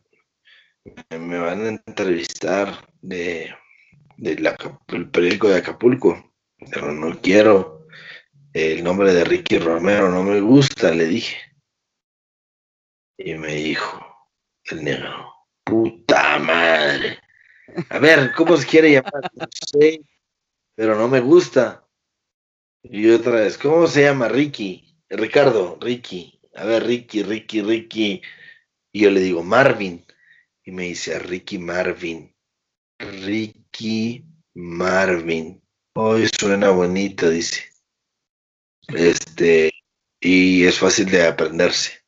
van 1.38 1.66
a 1.66 1.68
entrevistar 1.86 2.88
de 3.00 3.52
del 4.16 5.10
periódico 5.10 5.48
de 5.48 5.56
Acapulco, 5.56 6.32
pero 6.70 6.92
no 6.92 7.20
quiero 7.20 7.86
el 8.52 8.84
nombre 8.84 9.12
de 9.12 9.24
Ricky 9.24 9.58
Romero, 9.58 10.08
no 10.10 10.22
me 10.22 10.40
gusta, 10.40 10.92
le 10.92 11.06
dije. 11.06 11.36
Y 13.18 13.34
me 13.34 13.54
dijo 13.54 14.28
el 14.70 14.84
negro, 14.84 15.34
puta 15.64 16.38
madre. 16.38 17.18
A 17.88 17.98
ver, 17.98 18.32
¿cómo 18.36 18.56
se 18.56 18.66
quiere 18.66 18.92
llamar? 18.92 19.30
No 19.34 19.46
sé, 19.50 20.00
pero 20.74 20.96
no 20.96 21.08
me 21.08 21.20
gusta. 21.20 21.88
Y 22.82 23.08
otra 23.10 23.40
vez, 23.40 23.56
¿cómo 23.56 23.86
se 23.86 24.02
llama 24.02 24.28
Ricky? 24.28 24.98
Ricardo, 25.08 25.78
Ricky. 25.80 26.40
A 26.54 26.64
ver, 26.64 26.84
Ricky, 26.84 27.22
Ricky, 27.22 27.62
Ricky. 27.62 28.22
Y 28.92 29.00
yo 29.00 29.10
le 29.10 29.20
digo, 29.20 29.42
Marvin. 29.42 30.04
Y 30.64 30.72
me 30.72 30.84
dice, 30.84 31.18
Ricky 31.18 31.58
Marvin. 31.58 32.34
Ricky 32.98 34.24
Marvin. 34.54 35.62
Hoy 35.94 36.28
suena 36.38 36.70
bonito, 36.70 37.30
dice. 37.30 37.62
Este, 38.88 39.72
y 40.20 40.64
es 40.64 40.78
fácil 40.78 41.10
de 41.10 41.26
aprenderse. 41.26 42.04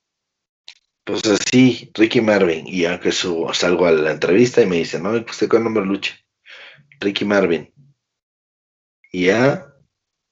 Pues 1.05 1.23
así, 1.27 1.91
Ricky 1.95 2.21
Marvin. 2.21 2.67
Y 2.67 2.85
aunque 2.85 3.13
subo, 3.13 3.55
salgo 3.55 3.87
a 3.87 3.93
la 3.93 4.11
entrevista 4.11 4.61
y 4.61 4.67
me 4.67 4.77
dice, 4.77 4.99
no, 4.99 5.13
¿usted 5.13 5.49
con 5.49 5.65
nombre 5.65 5.85
lucha? 5.85 6.15
Ricky 7.01 7.25
Marvin. 7.25 7.73
Y 9.17 9.29
ya, 9.29 9.75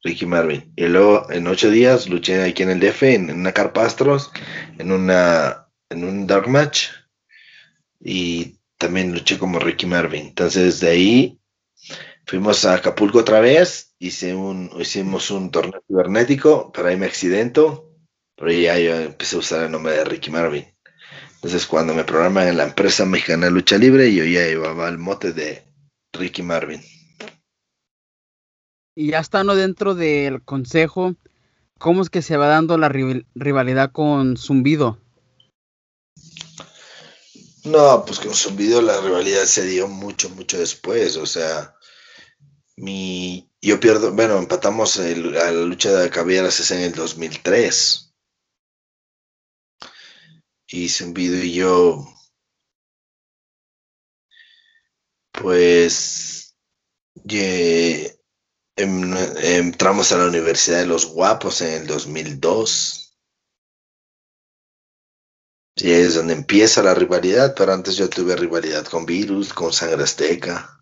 Ricky 0.03 0.27
Marvin. 0.27 0.71
Y 0.77 0.85
luego 0.89 1.31
en 1.31 1.47
ocho 1.47 1.71
días 1.71 2.07
luché 2.07 2.43
aquí 2.43 2.65
en 2.65 2.69
el 2.69 2.81
DF, 2.81 3.03
en, 3.05 3.31
una 3.31 3.53
Carpastros, 3.53 4.31
en 4.77 4.93
una, 4.93 5.71
en 5.89 6.05
un 6.05 6.27
dark 6.27 6.49
match. 6.49 6.91
Y 7.99 8.59
también 8.77 9.15
luché 9.15 9.39
como 9.39 9.59
Ricky 9.59 9.87
Marvin. 9.87 10.27
Entonces 10.27 10.81
de 10.81 10.91
ahí 10.91 11.41
fuimos 12.27 12.67
a 12.67 12.75
Acapulco 12.75 13.21
otra 13.21 13.41
vez, 13.41 13.95
hice 13.99 14.35
un, 14.35 14.71
hicimos 14.79 15.31
un 15.31 15.51
torneo 15.51 15.83
cibernético, 15.89 16.71
pero 16.71 16.89
ahí 16.89 16.99
me 16.99 17.07
accidento, 17.07 17.91
pero 18.37 18.53
ya 18.53 18.79
yo 18.79 18.97
empecé 18.97 19.37
a 19.37 19.39
usar 19.39 19.65
el 19.65 19.73
nombre 19.73 19.95
de 19.95 20.05
Ricky 20.05 20.31
Marvin. 20.31 20.67
Entonces 21.37 21.67
cuando 21.67 21.95
me 21.95 22.05
programan 22.05 22.49
en 22.49 22.59
la 22.59 22.65
empresa 22.65 23.07
mexicana 23.07 23.47
de 23.47 23.53
lucha 23.53 23.79
libre, 23.79 24.13
yo 24.13 24.25
ya 24.25 24.45
llevaba 24.45 24.91
el 24.91 24.99
mote 24.99 25.33
de 25.33 25.65
Ricky 26.13 26.43
Marvin. 26.43 26.83
Y 28.97 29.11
ya 29.11 29.19
estando 29.19 29.57
dentro 29.57 29.95
del 29.95 30.43
consejo, 30.43 31.17
¿cómo 31.79 32.03
es 32.03 32.11
que 32.11 32.23
se 32.23 32.37
va 32.37 32.47
dando 32.47 32.79
la 32.79 32.89
rivalidad 32.89 33.91
con 33.91 34.37
Zumbido? 34.37 34.99
No, 37.65 38.05
pues 38.07 38.21
con 38.21 38.35
Zumbido 38.35 38.83
la 38.83 39.01
rivalidad 39.01 39.45
se 39.45 39.67
dio 39.67 39.89
mucho, 39.89 40.31
mucho 40.31 40.59
después. 40.59 41.17
O 41.17 41.27
sea, 41.27 41.75
mi, 42.77 43.51
yo 43.61 43.81
pierdo, 43.81 44.13
bueno, 44.13 44.39
empatamos 44.39 44.99
a 44.99 45.09
la 45.09 45.51
lucha 45.51 45.91
de 45.93 46.11
cabelleras 46.11 46.71
en 46.71 46.81
el 46.81 46.93
2003. 46.93 48.13
Y 50.69 50.89
Zumbido 50.89 51.37
y 51.43 51.55
yo, 51.55 52.07
pues, 55.33 56.55
em, 58.77 59.15
entramos 59.43 60.13
a 60.13 60.19
la 60.19 60.27
Universidad 60.27 60.81
de 60.81 60.87
los 60.87 61.07
Guapos 61.07 61.61
en 61.61 61.83
el 61.83 61.87
2002. 61.87 63.17
Y 65.77 65.91
es 65.91 66.15
donde 66.15 66.35
empieza 66.35 66.83
la 66.83 66.95
rivalidad, 66.95 67.55
pero 67.57 67.73
antes 67.73 67.97
yo 67.97 68.09
tuve 68.09 68.37
rivalidad 68.37 68.87
con 68.87 69.07
Virus, 69.07 69.53
con 69.53 69.73
Sangre 69.73 70.05
Azteca. 70.05 70.81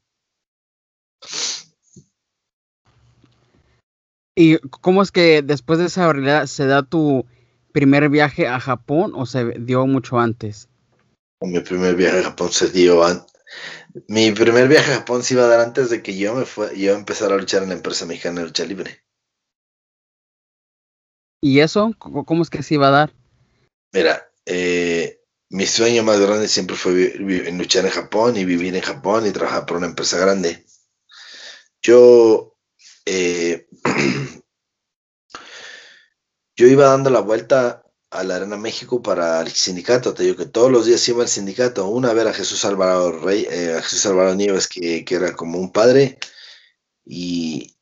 ¿Y 4.34 4.58
cómo 4.58 5.02
es 5.02 5.10
que 5.10 5.42
después 5.42 5.78
de 5.78 5.86
esa 5.86 6.12
rivalidad 6.12 6.46
se 6.46 6.66
da 6.66 6.82
tu 6.82 7.26
primer 7.72 8.08
viaje 8.08 8.46
a 8.46 8.60
Japón 8.60 9.12
o 9.14 9.26
se 9.26 9.44
dio 9.58 9.86
mucho 9.86 10.18
antes? 10.18 10.68
Mi 11.40 11.60
primer 11.60 11.96
viaje 11.96 12.20
a 12.20 12.24
Japón 12.24 12.50
se 12.50 12.70
dio 12.70 13.04
antes. 13.04 13.32
Mi 14.08 14.32
primer 14.32 14.68
viaje 14.68 14.92
a 14.92 14.96
Japón 14.96 15.22
se 15.22 15.34
iba 15.34 15.44
a 15.44 15.48
dar 15.48 15.60
antes 15.60 15.90
de 15.90 16.02
que 16.02 16.16
yo 16.16 16.34
me 16.34 16.44
fue, 16.46 16.78
yo 16.78 16.94
empezara 16.94 17.34
a 17.34 17.38
luchar 17.38 17.62
en 17.62 17.70
la 17.70 17.74
empresa 17.74 18.06
mexicana 18.06 18.40
de 18.40 18.46
lucha 18.46 18.64
libre. 18.64 19.04
¿Y 21.42 21.60
eso? 21.60 21.92
¿Cómo 21.98 22.42
es 22.42 22.50
que 22.50 22.62
se 22.62 22.74
iba 22.74 22.88
a 22.88 22.92
dar? 22.92 23.14
Mira, 23.92 24.30
eh, 24.46 25.20
mi 25.50 25.66
sueño 25.66 26.02
más 26.02 26.20
grande 26.20 26.48
siempre 26.48 26.76
fue 26.76 27.14
luchar 27.18 27.84
en 27.84 27.90
Japón 27.90 28.36
y 28.36 28.44
vivir 28.44 28.74
en 28.74 28.82
Japón 28.82 29.26
y 29.26 29.32
trabajar 29.32 29.66
por 29.66 29.76
una 29.76 29.88
empresa 29.88 30.18
grande. 30.18 30.64
Yo, 31.82 32.56
eh, 33.04 33.68
iba 36.56 36.86
dando 36.86 37.10
la 37.10 37.20
vuelta 37.20 37.81
a 38.12 38.22
la 38.24 38.36
Arena 38.36 38.56
México 38.56 39.02
para 39.02 39.40
el 39.40 39.50
sindicato, 39.50 40.12
te 40.12 40.22
digo 40.24 40.36
que 40.36 40.46
todos 40.46 40.70
los 40.70 40.86
días 40.86 41.08
iba 41.08 41.22
al 41.22 41.28
sindicato, 41.28 41.88
una 41.88 42.10
a 42.10 42.14
ver 42.14 42.28
a 42.28 42.34
Jesús 42.34 42.64
Alvarado 42.64 43.10
Rey, 43.10 43.46
eh, 43.50 43.74
a 43.78 43.82
Jesús 43.82 44.04
Alvarado 44.06 44.34
Nieves, 44.34 44.68
que, 44.68 45.04
que, 45.04 45.14
era 45.14 45.34
como 45.34 45.58
un 45.58 45.72
padre, 45.72 46.18
y, 47.04 47.74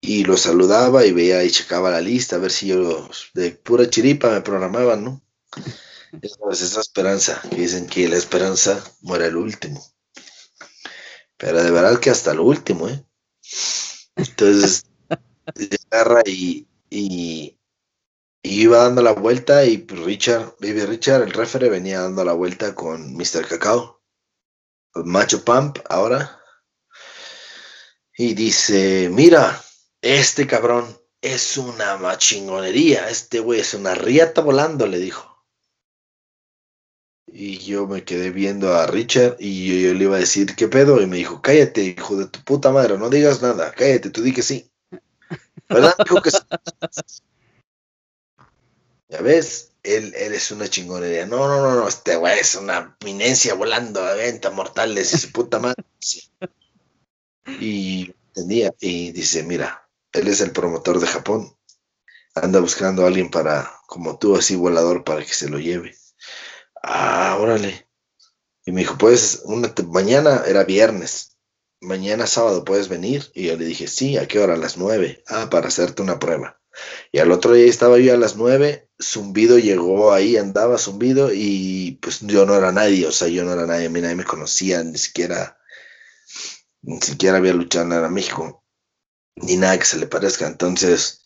y 0.00 0.24
lo 0.24 0.36
saludaba 0.36 1.04
y 1.04 1.12
veía 1.12 1.44
y 1.44 1.50
checaba 1.50 1.90
la 1.90 2.00
lista, 2.00 2.36
a 2.36 2.38
ver 2.38 2.50
si 2.50 2.68
yo 2.68 3.08
de 3.34 3.52
pura 3.52 3.88
chiripa 3.90 4.30
me 4.30 4.40
programaban, 4.40 5.04
¿no? 5.04 5.22
esa 6.50 6.80
esperanza, 6.80 7.42
que 7.50 7.56
dicen 7.56 7.86
que 7.86 8.08
la 8.08 8.16
esperanza 8.16 8.82
muere 9.02 9.26
el 9.26 9.36
último. 9.36 9.84
Pero 11.36 11.62
de 11.62 11.70
verdad 11.70 11.98
que 12.00 12.10
hasta 12.10 12.32
lo 12.34 12.44
último, 12.44 12.88
¿eh? 12.88 13.04
Entonces, 14.16 14.84
agarra 15.90 16.22
y, 16.24 16.66
y, 16.88 17.58
iba 18.44 18.78
dando 18.78 19.02
la 19.02 19.12
vuelta 19.12 19.64
y 19.64 19.78
pues, 19.78 20.00
Richard, 20.00 20.54
Baby 20.60 20.84
Richard, 20.84 21.22
el 21.22 21.32
refere, 21.32 21.68
venía 21.70 22.02
dando 22.02 22.24
la 22.24 22.34
vuelta 22.34 22.74
con 22.74 23.14
Mr. 23.14 23.48
Cacao, 23.48 24.02
Macho 24.94 25.44
Pump 25.44 25.78
ahora. 25.88 26.40
Y 28.16 28.34
dice, 28.34 29.08
mira, 29.10 29.60
este 30.00 30.46
cabrón 30.46 30.86
es 31.20 31.56
una 31.56 31.96
machingonería, 31.96 33.08
este 33.08 33.40
güey 33.40 33.60
es 33.60 33.74
una 33.74 33.94
riata 33.94 34.42
volando, 34.42 34.86
le 34.86 34.98
dijo. 34.98 35.42
Y 37.26 37.58
yo 37.58 37.88
me 37.88 38.04
quedé 38.04 38.30
viendo 38.30 38.74
a 38.74 38.86
Richard 38.86 39.36
y 39.40 39.82
yo, 39.82 39.94
le 39.94 40.04
iba 40.04 40.16
a 40.16 40.20
decir, 40.20 40.54
¿qué 40.54 40.68
pedo? 40.68 41.00
Y 41.00 41.06
me 41.06 41.16
dijo, 41.16 41.40
cállate, 41.42 41.82
hijo 41.82 42.16
de 42.16 42.26
tu 42.26 42.44
puta 42.44 42.70
madre, 42.70 42.96
no 42.98 43.08
digas 43.08 43.42
nada, 43.42 43.72
cállate, 43.72 44.10
tú 44.10 44.22
di 44.22 44.32
que 44.32 44.42
sí. 44.42 44.70
¿Verdad? 45.68 45.94
Dijo 46.04 46.22
que 46.22 46.30
sí. 46.30 46.38
Ves, 49.22 49.72
él, 49.82 50.14
él 50.16 50.32
es 50.34 50.50
una 50.50 50.68
chingonería. 50.68 51.26
No, 51.26 51.48
no, 51.48 51.62
no, 51.62 51.74
no, 51.74 51.88
este 51.88 52.16
güey 52.16 52.38
es 52.38 52.54
una 52.54 52.96
eminencia 53.00 53.54
volando 53.54 54.02
a 54.02 54.14
venta 54.14 54.50
mortales 54.50 55.12
y 55.12 55.18
su 55.18 55.32
puta 55.32 55.58
madre. 55.58 55.84
Y 57.60 58.14
entendía, 58.28 58.74
y 58.80 59.12
dice, 59.12 59.42
mira, 59.42 59.88
él 60.12 60.28
es 60.28 60.40
el 60.40 60.52
promotor 60.52 60.98
de 60.98 61.06
Japón. 61.06 61.56
Anda 62.34 62.60
buscando 62.60 63.04
a 63.04 63.08
alguien 63.08 63.30
para, 63.30 63.70
como 63.86 64.18
tú, 64.18 64.36
así 64.36 64.56
volador, 64.56 65.04
para 65.04 65.24
que 65.24 65.34
se 65.34 65.48
lo 65.48 65.58
lleve. 65.58 65.94
Ah, 66.82 67.36
órale. 67.38 67.86
Y 68.64 68.72
me 68.72 68.80
dijo, 68.80 68.96
pues, 68.98 69.42
una 69.44 69.72
mañana 69.88 70.42
era 70.46 70.64
viernes, 70.64 71.36
mañana 71.80 72.26
sábado 72.26 72.64
puedes 72.64 72.88
venir. 72.88 73.30
Y 73.34 73.46
yo 73.46 73.56
le 73.56 73.66
dije, 73.66 73.86
sí, 73.86 74.16
¿a 74.16 74.26
qué 74.26 74.40
hora? 74.40 74.54
A 74.54 74.58
las 74.58 74.76
nueve. 74.76 75.22
Ah, 75.28 75.48
para 75.50 75.68
hacerte 75.68 76.02
una 76.02 76.18
prueba. 76.18 76.60
Y 77.12 77.18
al 77.18 77.32
otro 77.32 77.52
día 77.52 77.66
estaba 77.66 77.98
yo 77.98 78.14
a 78.14 78.16
las 78.16 78.36
nueve, 78.36 78.88
Zumbido 79.02 79.58
llegó 79.58 80.12
ahí, 80.12 80.36
andaba 80.36 80.78
Zumbido 80.78 81.30
y 81.32 81.98
pues 82.00 82.20
yo 82.20 82.46
no 82.46 82.54
era 82.56 82.72
nadie, 82.72 83.06
o 83.06 83.12
sea, 83.12 83.28
yo 83.28 83.44
no 83.44 83.52
era 83.52 83.66
nadie, 83.66 83.86
a 83.86 83.90
mí 83.90 84.00
nadie 84.00 84.16
me 84.16 84.24
conocía, 84.24 84.82
ni 84.82 84.98
siquiera, 84.98 85.58
ni 86.82 87.00
siquiera 87.00 87.38
había 87.38 87.52
luchado 87.52 88.06
en 88.06 88.12
México, 88.12 88.64
ni 89.36 89.56
nada 89.56 89.78
que 89.78 89.84
se 89.84 89.98
le 89.98 90.06
parezca. 90.06 90.46
Entonces 90.46 91.24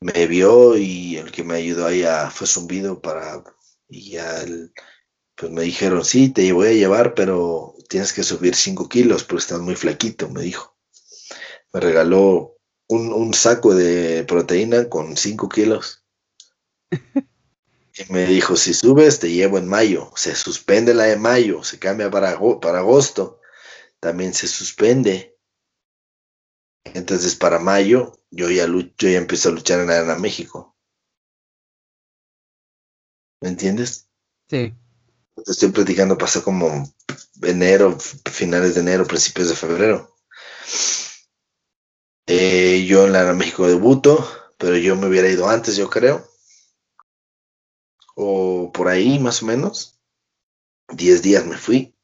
me 0.00 0.26
vio 0.26 0.76
y 0.76 1.16
el 1.16 1.32
que 1.32 1.44
me 1.44 1.54
ayudó 1.56 1.86
ahí 1.86 2.04
a, 2.04 2.30
fue 2.30 2.46
Zumbido 2.46 3.00
para 3.00 3.42
y 3.88 4.12
ya 4.12 4.44
pues 5.36 5.52
me 5.52 5.62
dijeron, 5.62 6.04
sí, 6.04 6.30
te 6.30 6.50
voy 6.52 6.68
a 6.68 6.72
llevar, 6.72 7.14
pero 7.14 7.74
tienes 7.88 8.12
que 8.12 8.22
subir 8.22 8.56
5 8.56 8.88
kilos 8.88 9.22
porque 9.22 9.42
estás 9.42 9.60
muy 9.60 9.76
flaquito, 9.76 10.30
me 10.30 10.42
dijo. 10.42 10.76
Me 11.72 11.80
regaló 11.80 12.55
un, 12.88 13.34
saco 13.34 13.74
de 13.74 14.24
proteína 14.24 14.88
con 14.88 15.16
5 15.16 15.48
kilos. 15.48 16.04
y 16.90 18.12
me 18.12 18.26
dijo, 18.26 18.56
si 18.56 18.74
subes, 18.74 19.18
te 19.18 19.30
llevo 19.30 19.58
en 19.58 19.68
mayo. 19.68 20.12
Se 20.16 20.34
suspende 20.34 20.94
la 20.94 21.04
de 21.04 21.16
mayo, 21.16 21.64
se 21.64 21.78
cambia 21.78 22.10
para, 22.10 22.38
para 22.60 22.78
agosto. 22.78 23.40
También 24.00 24.34
se 24.34 24.46
suspende. 24.46 25.36
Entonces, 26.84 27.34
para 27.34 27.58
mayo, 27.58 28.20
yo 28.30 28.50
ya, 28.50 28.66
yo 28.66 29.08
ya 29.08 29.18
empecé 29.18 29.48
a 29.48 29.52
luchar 29.52 29.80
en 29.80 29.90
Arena 29.90 30.16
México. 30.16 30.76
¿Me 33.40 33.48
entiendes? 33.48 34.08
Sí. 34.48 34.74
Te 35.44 35.52
estoy 35.52 35.70
platicando, 35.70 36.16
pasó 36.16 36.42
como 36.42 36.88
enero, 37.42 37.98
finales 38.30 38.74
de 38.74 38.80
enero, 38.80 39.06
principios 39.06 39.48
de 39.48 39.56
febrero. 39.56 40.16
Eh, 42.26 42.84
yo 42.88 43.06
en 43.06 43.12
la 43.12 43.32
México 43.34 43.68
debuto, 43.68 44.26
pero 44.58 44.76
yo 44.76 44.96
me 44.96 45.06
hubiera 45.06 45.28
ido 45.28 45.48
antes, 45.48 45.76
yo 45.76 45.88
creo. 45.88 46.26
O 48.16 48.72
por 48.72 48.88
ahí, 48.88 49.18
más 49.18 49.42
o 49.42 49.46
menos. 49.46 50.00
Diez 50.88 51.22
días 51.22 51.46
me 51.46 51.56
fui. 51.56 51.94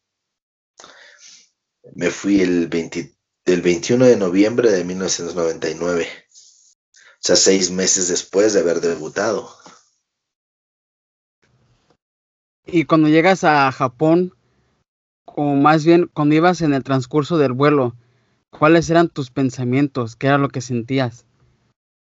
Me 1.95 2.11
fui 2.11 2.41
el, 2.41 2.69
20, 2.69 3.15
el 3.47 3.63
21 3.63 4.05
de 4.05 4.17
noviembre 4.17 4.71
de 4.71 4.85
1999. 4.85 6.09
O 6.29 7.25
sea, 7.25 7.37
seis 7.37 7.71
meses 7.71 8.09
después 8.09 8.53
de 8.53 8.61
haber 8.61 8.81
debutado. 8.81 9.57
Y 12.67 12.85
cuando 12.85 13.09
llegas 13.09 13.43
a 13.45 13.71
Japón, 13.73 14.35
o 15.25 15.55
más 15.55 15.85
bien 15.85 16.09
cuando 16.13 16.35
ibas 16.35 16.63
en 16.63 16.75
el 16.75 16.85
transcurso 16.85 17.39
del 17.39 17.53
vuelo, 17.53 17.97
¿cuáles 18.57 18.89
eran 18.91 19.09
tus 19.09 19.31
pensamientos? 19.31 20.15
¿Qué 20.15 20.29
era 20.29 20.39
lo 20.39 20.49
que 20.49 20.61
sentías? 20.61 21.25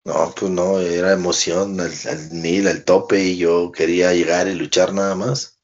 No, 0.05 0.33
pues 0.37 0.51
no, 0.51 0.79
era 0.79 1.13
emoción 1.13 1.79
al, 1.79 1.91
mil, 2.31 2.67
al 2.67 2.83
tope, 2.83 3.23
y 3.23 3.37
yo 3.37 3.71
quería 3.71 4.13
llegar 4.13 4.47
y 4.47 4.55
luchar 4.55 4.93
nada 4.93 5.15
más. 5.15 5.59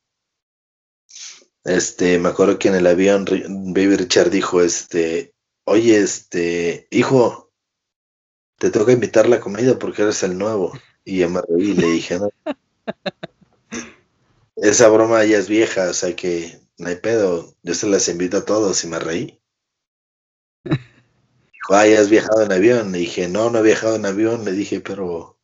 Este, 1.65 2.17
me 2.17 2.29
acuerdo 2.29 2.57
que 2.57 2.69
en 2.69 2.75
el 2.75 2.87
avión 2.87 3.25
Baby 3.25 3.97
Richard 3.97 4.29
dijo, 4.29 4.61
este, 4.61 5.35
oye, 5.65 5.99
este, 5.99 6.87
hijo, 6.89 7.51
te 8.57 8.71
toca 8.71 8.93
invitar 8.93 9.27
la 9.27 9.41
comida 9.41 9.77
porque 9.77 10.03
eres 10.03 10.23
el 10.23 10.37
nuevo. 10.37 10.71
Y 11.03 11.19
yo 11.19 11.29
me 11.29 11.41
reí 11.41 11.71
y 11.71 11.73
le 11.73 11.87
dije, 11.87 12.19
no. 12.19 12.29
Esa 14.55 14.89
broma 14.89 15.23
ya 15.25 15.37
es 15.37 15.47
vieja, 15.47 15.89
o 15.89 15.93
sea 15.93 16.15
que 16.15 16.59
no 16.77 16.87
hay 16.87 16.95
pedo. 16.95 17.55
Yo 17.63 17.73
se 17.73 17.87
las 17.87 18.07
invito 18.07 18.37
a 18.37 18.45
todos 18.45 18.83
y 18.83 18.87
me 18.87 18.99
reí. 18.99 19.38
Ah, 21.69 21.83
has 21.83 22.09
viajado 22.09 22.43
en 22.43 22.51
avión. 22.51 22.91
Le 22.91 22.99
dije, 22.99 23.27
no, 23.27 23.49
no 23.49 23.59
he 23.59 23.63
viajado 23.63 23.95
en 23.95 24.05
avión. 24.05 24.45
Le 24.45 24.51
dije, 24.51 24.81
pero. 24.81 25.37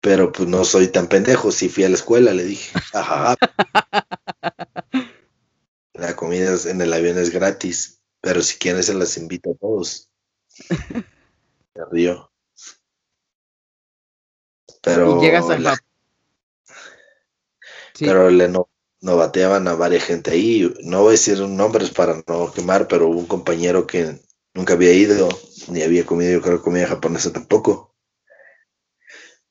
Pero 0.00 0.32
pues 0.32 0.48
no 0.48 0.64
soy 0.64 0.88
tan 0.88 1.08
pendejo. 1.08 1.52
Si 1.52 1.68
fui 1.68 1.84
a 1.84 1.88
la 1.88 1.94
escuela, 1.94 2.34
le 2.34 2.44
dije, 2.44 2.76
La 5.94 6.16
comida 6.16 6.54
en 6.66 6.80
el 6.80 6.92
avión 6.92 7.18
es 7.18 7.30
gratis. 7.30 8.00
Pero 8.20 8.42
si 8.42 8.58
quieren, 8.58 8.82
se 8.82 8.94
las 8.94 9.16
invito 9.16 9.52
a 9.52 9.54
todos. 9.54 10.10
Se 11.74 11.84
río. 11.90 12.30
Pero. 14.82 15.18
Y 15.18 15.22
llegas 15.22 15.48
a 15.48 15.58
la 15.58 15.78
pero 17.98 18.30
le 18.30 18.48
no, 18.48 18.68
no 19.00 19.16
bateaban 19.16 19.68
a 19.68 19.74
varias 19.74 20.04
gente 20.04 20.32
ahí. 20.32 20.72
No 20.82 21.02
voy 21.02 21.08
a 21.08 21.12
decir 21.12 21.38
nombres 21.40 21.90
para 21.90 22.22
no 22.26 22.52
quemar, 22.52 22.88
pero 22.88 23.08
hubo 23.08 23.20
un 23.20 23.26
compañero 23.26 23.86
que 23.86 24.18
nunca 24.54 24.74
había 24.74 24.92
ido, 24.92 25.28
ni 25.68 25.82
había 25.82 26.06
comido, 26.06 26.32
yo 26.32 26.42
creo, 26.42 26.62
comida 26.62 26.86
japonesa 26.86 27.32
tampoco. 27.32 27.94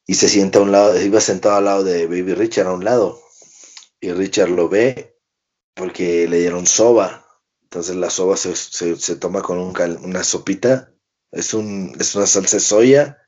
Y 0.05 0.15
se 0.15 0.29
sienta 0.29 0.59
a 0.59 0.63
un 0.63 0.71
lado, 0.71 0.99
iba 1.01 1.21
sentado 1.21 1.55
al 1.55 1.65
lado 1.65 1.83
de 1.83 2.07
Baby 2.07 2.33
Richard 2.33 2.67
a 2.67 2.73
un 2.73 2.83
lado. 2.83 3.21
Y 3.99 4.11
Richard 4.11 4.49
lo 4.49 4.67
ve 4.67 5.17
porque 5.73 6.27
le 6.27 6.39
dieron 6.39 6.65
soba. 6.65 7.25
Entonces 7.63 7.95
la 7.95 8.09
soba 8.09 8.35
se, 8.35 8.55
se, 8.55 9.15
toma 9.15 9.41
con 9.41 9.57
un 9.59 9.73
una 10.03 10.23
sopita. 10.23 10.93
Es, 11.31 11.53
un, 11.53 11.95
es 11.99 12.15
una 12.15 12.27
salsa 12.27 12.57
de 12.57 12.61
soya 12.61 13.21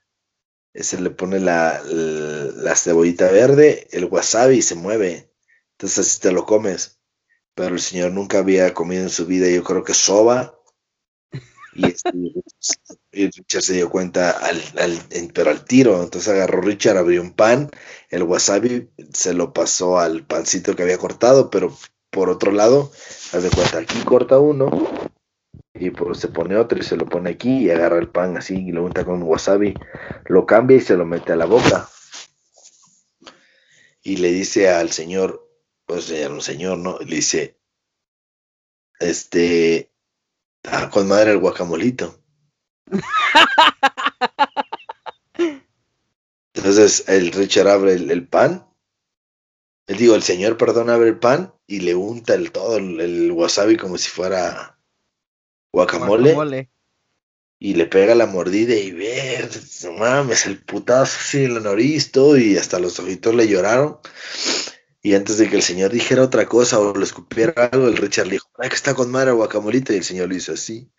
se 0.82 1.00
le 1.00 1.12
pone 1.12 1.40
la, 1.40 1.82
la, 1.86 2.76
cebollita 2.76 3.30
verde, 3.30 3.88
el 3.92 4.06
wasabi 4.06 4.58
y 4.58 4.62
se 4.62 4.76
mueve. 4.76 5.32
Entonces 5.74 6.00
así 6.00 6.20
te 6.20 6.32
lo 6.32 6.46
comes. 6.46 7.00
Pero 7.54 7.76
el 7.76 7.82
señor 7.82 8.12
nunca 8.12 8.40
había 8.40 8.74
comido 8.74 9.04
en 9.04 9.12
su 9.12 9.28
vida, 9.28 9.48
yo 9.48 9.64
creo 9.64 9.84
que 9.84 9.94
soba. 9.94 10.60
Y, 11.76 11.88
este, 11.88 12.12
Richard 13.12 13.62
se 13.62 13.74
dio 13.74 13.90
cuenta, 13.90 14.32
al, 14.32 14.62
pero 15.34 15.52
al 15.52 15.66
tiro. 15.66 16.02
Entonces 16.04 16.34
agarró 16.34 16.62
Richard, 16.62 16.98
abrió 16.98 17.22
un 17.22 17.34
pan, 17.34 17.70
el 18.10 18.24
wasabi 18.24 18.90
se 19.14 19.34
lo 19.34 19.54
pasó 19.54 20.00
al 20.00 20.26
pancito 20.26 20.76
que 20.76 20.84
había 20.84 20.98
cortado, 20.98 21.50
pero 21.50 21.76
por 22.10 22.30
otro 22.30 22.52
lado, 22.52 22.92
haz 23.34 23.44
de 23.44 23.50
cuenta, 23.50 23.80
aquí 23.80 24.00
corta 24.04 24.40
uno 24.40 24.70
y 25.74 25.90
pues 25.90 26.20
se 26.20 26.28
pone 26.28 26.56
otro 26.56 26.78
y 26.78 26.84
se 26.84 26.96
lo 26.96 27.06
pone 27.06 27.32
aquí 27.32 27.66
y 27.66 27.70
agarra 27.72 27.98
el 27.98 28.10
pan 28.10 28.38
así 28.38 28.56
y 28.56 28.72
lo 28.72 28.84
unta 28.84 29.06
con 29.06 29.24
wasabi, 29.24 29.74
lo 30.26 30.46
cambia 30.46 30.78
y 30.78 30.82
se 30.82 30.96
lo 30.96 31.06
mete 31.06 31.34
a 31.34 31.36
la 31.36 31.46
boca. 31.46 31.90
Y 34.04 34.18
le 34.18 34.32
dice 34.32 34.70
al 34.70 34.92
señor, 34.92 35.50
pues 35.86 36.08
ya 36.08 36.30
un 36.30 36.42
señor, 36.42 36.78
¿no? 36.78 37.00
Le 37.00 37.16
dice, 37.16 37.58
este, 39.00 39.93
ah, 40.64 40.90
con 40.90 41.08
madre 41.08 41.32
el 41.32 41.40
guacamolito. 41.40 42.20
Entonces 46.54 47.04
el 47.08 47.32
Richard 47.32 47.68
abre 47.68 47.94
el, 47.94 48.28
pan, 48.28 48.66
el, 49.88 49.98
digo, 49.98 50.16
el 50.16 50.24
señor, 50.24 50.58
perdón, 50.58 50.90
abre 50.90 51.10
el 51.10 51.20
pan 51.20 51.54
y 51.68 51.82
le 51.82 51.96
unta 51.96 52.36
el, 52.36 52.52
todo 52.52 52.78
el, 52.78 53.32
wasabi 53.32 53.76
como 53.76 53.98
si 53.98 54.10
fuera 54.10 54.80
guacamole, 55.74 56.70
Y 57.60 57.74
le 57.74 57.86
pega 57.86 58.16
la 58.16 58.28
mordida 58.28 58.76
y 58.76 58.92
ve, 58.92 59.50
no 59.84 59.94
mames, 59.94 60.46
el 60.46 60.64
putazo 60.64 61.18
así 61.20 61.46
en 61.46 61.56
la 61.56 61.60
nariz, 61.60 62.12
todo, 62.12 62.38
y 62.38 62.56
hasta 62.58 62.80
los 62.80 63.00
ojitos 63.00 63.34
le 63.34 63.48
lloraron. 63.48 63.98
Y 65.06 65.16
antes 65.16 65.38
de 65.38 65.50
que 65.50 65.58
el 65.58 65.62
señor 65.62 65.92
dijera 65.92 66.24
otra 66.24 66.46
cosa 66.46 66.80
o 66.80 66.96
le 66.96 67.04
escupiera 67.04 67.66
algo, 67.74 67.90
el 67.90 67.98
Richard 67.98 68.28
le 68.28 68.34
dijo, 68.34 68.48
ay, 68.58 68.70
que 68.70 68.76
está 68.76 68.96
con 68.96 69.12
madre 69.12 69.32
guacamolita. 69.32 69.94
Y 69.94 69.98
el 69.98 70.04
señor 70.06 70.30
le 70.30 70.38
hizo 70.38 70.54
así. 70.54 70.90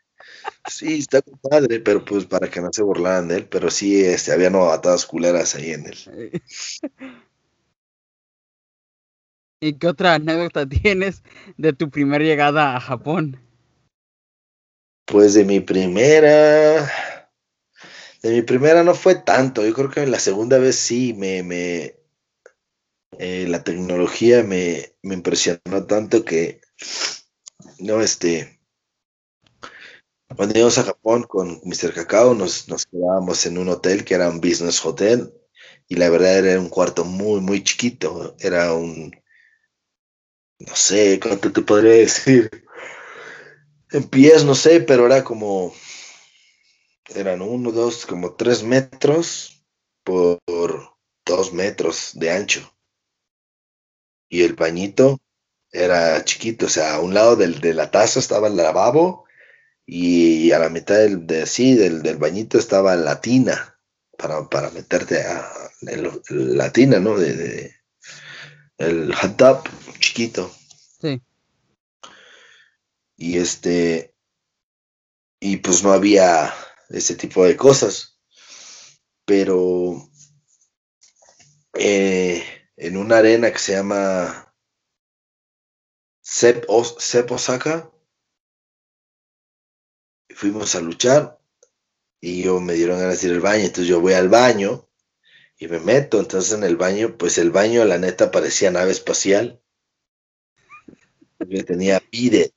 Sí, 0.68 0.98
está 0.98 1.22
con 1.22 1.40
madre, 1.50 1.80
pero 1.80 2.04
pues 2.04 2.26
para 2.26 2.50
que 2.50 2.60
no 2.60 2.68
se 2.70 2.82
burlaran 2.82 3.28
de 3.28 3.36
él, 3.36 3.48
pero 3.48 3.70
sí, 3.70 4.04
este, 4.04 4.32
había 4.32 4.50
novatadas 4.50 5.06
culeras 5.06 5.54
ahí 5.54 5.70
en 5.70 5.86
él. 5.86 6.42
¿Y 9.60 9.78
qué 9.78 9.88
otra 9.88 10.14
anécdota 10.14 10.68
tienes 10.68 11.22
de 11.56 11.72
tu 11.72 11.88
primera 11.88 12.22
llegada 12.22 12.76
a 12.76 12.80
Japón? 12.80 13.40
Pues 15.06 15.32
de 15.32 15.46
mi 15.46 15.60
primera. 15.60 16.90
De 18.22 18.30
mi 18.30 18.42
primera 18.42 18.84
no 18.84 18.94
fue 18.94 19.14
tanto. 19.14 19.64
Yo 19.64 19.72
creo 19.72 19.90
que 19.90 20.06
la 20.06 20.18
segunda 20.18 20.58
vez 20.58 20.76
sí 20.76 21.14
me, 21.14 21.42
me, 21.42 22.03
eh, 23.18 23.46
la 23.48 23.64
tecnología 23.64 24.42
me, 24.42 24.94
impresionó 25.02 25.86
tanto 25.86 26.24
que, 26.24 26.60
no, 27.78 28.00
este, 28.00 28.60
cuando 30.36 30.56
íbamos 30.56 30.78
a 30.78 30.84
Japón 30.84 31.24
con 31.24 31.60
Mr. 31.64 31.92
Cacao, 31.94 32.34
nos, 32.34 32.68
nos 32.68 32.86
quedábamos 32.86 33.46
en 33.46 33.58
un 33.58 33.68
hotel 33.68 34.04
que 34.04 34.14
era 34.14 34.28
un 34.28 34.40
business 34.40 34.84
hotel 34.84 35.32
y 35.88 35.96
la 35.96 36.10
verdad 36.10 36.38
era 36.38 36.60
un 36.60 36.68
cuarto 36.68 37.04
muy, 37.04 37.40
muy 37.40 37.62
chiquito. 37.62 38.34
Era 38.40 38.72
un, 38.74 39.12
no 40.58 40.76
sé, 40.76 41.20
¿cuánto 41.20 41.52
te 41.52 41.62
podría 41.62 41.92
decir? 41.92 42.50
En 43.90 44.04
pies, 44.08 44.44
no 44.44 44.54
sé, 44.54 44.80
pero 44.80 45.06
era 45.06 45.22
como, 45.22 45.72
eran 47.14 47.42
uno, 47.42 47.70
dos, 47.70 48.06
como 48.06 48.34
tres 48.34 48.62
metros 48.62 49.64
por 50.02 50.40
dos 51.24 51.52
metros 51.52 52.10
de 52.14 52.30
ancho 52.30 52.73
y 54.34 54.42
el 54.42 54.54
bañito 54.54 55.20
era 55.70 56.24
chiquito, 56.24 56.66
o 56.66 56.68
sea, 56.68 56.96
a 56.96 57.00
un 57.00 57.14
lado 57.14 57.36
del, 57.36 57.60
de 57.60 57.72
la 57.72 57.92
taza 57.92 58.18
estaba 58.18 58.48
el 58.48 58.56
lavabo 58.56 59.26
y 59.86 60.50
a 60.50 60.58
la 60.58 60.70
mitad 60.70 60.96
del, 60.96 61.24
de, 61.24 61.46
sí, 61.46 61.76
del, 61.76 62.02
del 62.02 62.16
bañito 62.16 62.58
estaba 62.58 62.96
la 62.96 63.20
tina 63.20 63.78
para, 64.18 64.48
para 64.48 64.72
meterte 64.72 65.22
a 65.22 65.48
la 66.30 66.72
tina, 66.72 66.98
¿no? 66.98 67.16
De, 67.16 67.76
el 68.78 69.14
hot 69.14 69.36
tub 69.36 69.68
chiquito. 70.00 70.52
Sí. 71.00 71.22
Y 73.16 73.38
este, 73.38 74.16
y 75.38 75.58
pues 75.58 75.84
no 75.84 75.92
había 75.92 76.52
ese 76.88 77.14
tipo 77.14 77.44
de 77.44 77.56
cosas, 77.56 78.18
pero 79.24 80.10
eh, 81.74 82.42
en 82.76 82.96
una 82.96 83.18
arena 83.18 83.52
que 83.52 83.58
se 83.58 83.72
llama 83.72 84.54
Sep, 86.22 86.64
Osaka. 86.68 87.90
Fuimos 90.34 90.74
a 90.74 90.80
luchar 90.80 91.38
y 92.20 92.42
yo 92.42 92.60
me 92.60 92.74
dieron 92.74 92.98
ganas 92.98 93.20
de 93.20 93.28
ir 93.28 93.34
al 93.34 93.40
baño, 93.40 93.64
entonces 93.64 93.86
yo 93.86 94.00
voy 94.00 94.14
al 94.14 94.28
baño 94.28 94.88
y 95.58 95.68
me 95.68 95.78
meto, 95.78 96.18
entonces 96.18 96.52
en 96.54 96.64
el 96.64 96.76
baño, 96.76 97.16
pues 97.16 97.38
el 97.38 97.50
baño 97.50 97.84
la 97.84 97.98
neta 97.98 98.30
parecía 98.30 98.70
nave 98.70 98.90
espacial. 98.90 99.62
Yo 101.38 101.64
tenía 101.64 102.02
bidet, 102.10 102.52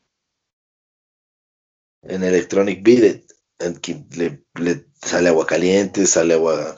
en 2.03 2.23
Electronic 2.23 2.83
Bidet, 2.83 3.25
en 3.59 3.77
que 3.79 4.05
le, 4.15 4.85
sale 5.01 5.29
agua 5.29 5.45
caliente, 5.45 6.05
sale 6.05 6.35
agua 6.35 6.75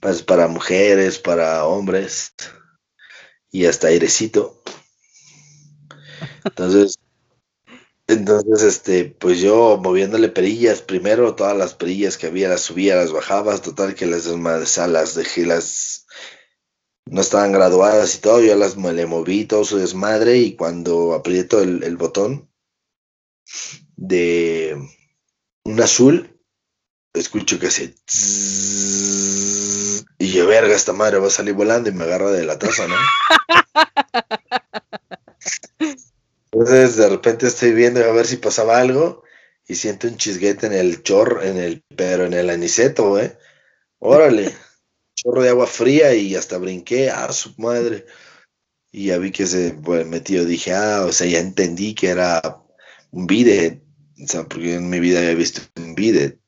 pues, 0.00 0.22
para 0.22 0.48
mujeres, 0.48 1.18
para 1.18 1.64
hombres 1.64 2.34
y 3.50 3.66
hasta 3.66 3.88
airecito. 3.88 4.62
Entonces, 6.44 6.98
entonces, 8.10 8.62
este, 8.62 9.04
pues 9.04 9.38
yo 9.40 9.78
moviéndole 9.80 10.28
perillas, 10.28 10.82
primero 10.82 11.36
todas 11.36 11.56
las 11.56 11.74
perillas 11.74 12.18
que 12.18 12.26
había, 12.26 12.48
las 12.48 12.62
subía, 12.62 12.96
las 12.96 13.12
bajaba, 13.12 13.56
total 13.58 13.94
que 13.94 14.06
las 14.06 14.28
salas 14.68 15.14
dejé 15.14 15.46
las, 15.46 16.06
no 17.06 17.20
estaban 17.20 17.52
graduadas 17.52 18.16
y 18.16 18.18
todo, 18.18 18.40
yo 18.40 18.56
las 18.56 18.76
le 18.76 19.06
moví 19.06 19.44
todo 19.44 19.64
su 19.64 19.76
desmadre 19.76 20.38
y 20.38 20.56
cuando 20.56 21.14
aprieto 21.14 21.62
el, 21.62 21.96
botón 21.96 22.50
de 23.96 24.76
un 25.64 25.80
azul, 25.80 26.36
escucho 27.14 27.60
que 27.60 27.68
hace 27.68 27.94
verga, 30.50 30.74
esta 30.74 30.92
madre 30.92 31.18
va 31.18 31.28
a 31.28 31.30
salir 31.30 31.54
volando 31.54 31.88
y 31.88 31.92
me 31.92 32.04
agarra 32.04 32.32
de 32.32 32.44
la 32.44 32.58
taza, 32.58 32.86
¿no? 32.88 32.96
Entonces 36.52 36.96
de 36.96 37.08
repente 37.08 37.46
estoy 37.46 37.72
viendo 37.72 38.04
a 38.04 38.12
ver 38.12 38.26
si 38.26 38.36
pasaba 38.36 38.78
algo 38.78 39.22
y 39.68 39.76
siento 39.76 40.08
un 40.08 40.16
chisguete 40.16 40.66
en 40.66 40.72
el 40.72 41.04
chorro, 41.04 41.40
en 41.40 41.56
el, 41.56 41.84
pero 41.96 42.26
en 42.26 42.32
el 42.32 42.50
aniceto, 42.50 43.10
güey. 43.10 43.30
Órale, 44.00 44.52
chorro 45.14 45.42
de 45.42 45.50
agua 45.50 45.68
fría 45.68 46.12
y 46.14 46.34
hasta 46.34 46.58
brinqué, 46.58 47.10
a 47.10 47.32
su 47.32 47.54
madre. 47.56 48.06
Y 48.90 49.06
ya 49.06 49.18
vi 49.18 49.30
que 49.30 49.46
se 49.46 49.78
metió, 50.04 50.44
dije, 50.44 50.74
ah, 50.74 51.04
o 51.06 51.12
sea, 51.12 51.28
ya 51.28 51.38
entendí 51.38 51.94
que 51.94 52.08
era 52.08 52.60
un 53.12 53.28
bidet, 53.28 53.80
o 54.20 54.26
sea, 54.26 54.48
porque 54.48 54.74
en 54.74 54.90
mi 54.90 54.98
vida 54.98 55.20
había 55.20 55.34
visto 55.34 55.60
un 55.76 55.94
bidet. 55.94 56.40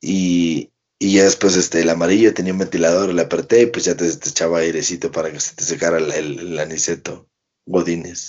Y, 0.00 0.70
y 1.04 1.12
ya 1.12 1.24
después 1.24 1.54
este, 1.54 1.82
el 1.82 1.90
amarillo 1.90 2.32
tenía 2.32 2.54
un 2.54 2.60
ventilador, 2.60 3.12
le 3.12 3.20
apreté 3.20 3.60
y 3.60 3.66
pues 3.66 3.84
ya 3.84 3.94
te, 3.94 4.08
echaba 4.08 4.60
airecito 4.60 5.12
para 5.12 5.30
que 5.30 5.38
se 5.38 5.54
te 5.54 5.62
secara 5.62 5.98
el, 5.98 6.10
el, 6.10 6.58
aniceto. 6.58 7.28
Godines. 7.66 8.28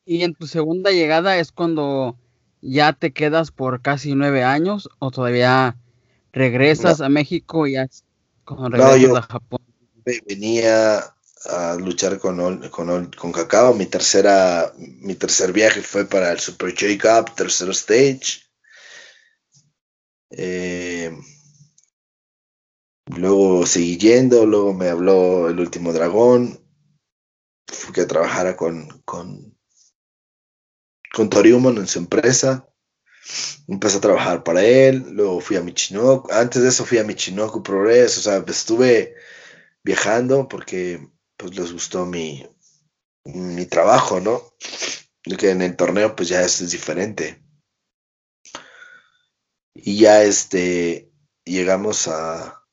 ¿Y 0.05 0.21
en 0.23 0.35
tu 0.35 0.45
segunda 0.45 0.91
llegada 0.91 1.39
es 1.39 1.51
cuando 1.51 2.15
ya 2.61 2.93
te 2.93 3.11
quedas 3.11 3.49
por 3.49 3.81
casi 3.81 4.13
nueve 4.13 4.43
años 4.43 4.87
o 4.99 5.09
todavía 5.09 5.77
regresas 6.31 7.01
a 7.01 7.09
México 7.09 7.65
y 7.65 7.73
ya 7.73 7.87
cuando 8.45 8.77
regresas 8.77 9.17
a 9.17 9.21
Japón? 9.23 9.61
Venía 10.27 11.11
a 11.45 11.75
luchar 11.79 12.19
con, 12.19 12.69
con, 12.69 13.11
con 13.13 13.31
Cacao. 13.31 13.73
Mi, 13.73 13.87
tercera, 13.87 14.73
mi 14.77 15.15
tercer 15.15 15.53
viaje 15.53 15.81
fue 15.81 16.05
para 16.05 16.31
el 16.31 16.39
Super 16.39 16.69
J-Cup, 16.69 17.33
tercer 17.33 17.69
stage. 17.69 18.48
Eh, 20.31 21.11
luego 23.07 23.65
seguí 23.65 23.97
yendo, 23.97 24.45
luego 24.45 24.73
me 24.73 24.89
habló 24.89 25.49
el 25.49 25.59
último 25.59 25.93
dragón, 25.93 26.59
que 27.93 28.05
trabajara 28.05 28.55
con, 28.55 29.01
con, 29.05 29.57
con 31.13 31.29
Toriumon 31.29 31.77
en 31.77 31.87
su 31.87 31.99
empresa. 31.99 32.67
Empecé 33.67 33.97
a 33.97 34.01
trabajar 34.01 34.43
para 34.43 34.63
él, 34.63 35.05
luego 35.11 35.39
fui 35.39 35.57
a 35.57 35.61
Michinoku, 35.61 36.31
antes 36.31 36.63
de 36.63 36.69
eso 36.69 36.85
fui 36.85 36.97
a 36.97 37.03
Michinoku 37.03 37.61
Progress, 37.61 38.17
o 38.17 38.21
sea, 38.21 38.43
estuve 38.47 39.15
viajando 39.83 40.47
porque 40.47 41.07
pues 41.37 41.55
les 41.55 41.71
gustó 41.71 42.05
mi, 42.05 42.47
mi 43.25 43.65
trabajo, 43.65 44.19
¿no? 44.19 44.41
Que 45.37 45.51
en 45.51 45.61
el 45.61 45.75
torneo 45.75 46.15
pues 46.15 46.29
ya 46.29 46.41
es 46.41 46.71
diferente. 46.71 47.43
Y 49.83 49.99
ya 49.99 50.23
este, 50.23 51.11
llegamos 51.45 52.07
a, 52.07 52.63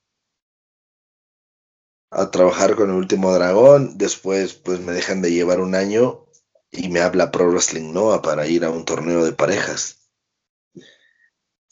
a 2.11 2.31
trabajar 2.31 2.77
con 2.77 2.91
el 2.91 2.97
último 2.97 3.33
dragón. 3.33 3.99
Después, 3.99 4.55
pues 4.55 4.81
me 4.81 4.93
dejan 4.93 5.23
de 5.23 5.33
llevar 5.33 5.61
un 5.61 5.75
año 5.75 6.27
y 6.71 6.89
me 6.89 7.01
habla 7.01 7.31
Pro 7.31 7.51
Wrestling 7.51 7.93
Noah 7.93 8.23
para 8.23 8.47
ir 8.47 8.65
a 8.65 8.71
un 8.71 8.85
torneo 8.85 9.25
de 9.25 9.33
parejas. 9.33 10.11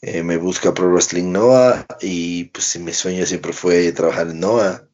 Eh, 0.01 0.23
me 0.23 0.37
busca 0.37 0.75
Pro 0.75 0.90
Wrestling 0.90 1.33
Noah 1.33 1.87
y 2.01 2.44
pues 2.44 2.79
mi 2.79 2.92
sueño 2.92 3.25
siempre 3.27 3.53
fue 3.53 3.90
trabajar 3.92 4.29
en 4.29 4.40
Noah, 4.40 4.88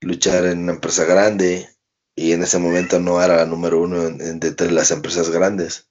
luchar 0.00 0.44
en 0.46 0.60
una 0.60 0.72
empresa 0.72 1.04
grande 1.04 1.68
y 2.14 2.32
en 2.32 2.42
ese 2.42 2.58
momento 2.58 2.98
Noah 2.98 3.24
era 3.24 3.36
la 3.36 3.46
número 3.46 3.80
uno 3.80 4.06
entre 4.06 4.70
las 4.70 4.90
empresas 4.90 5.30
grandes. 5.30 5.88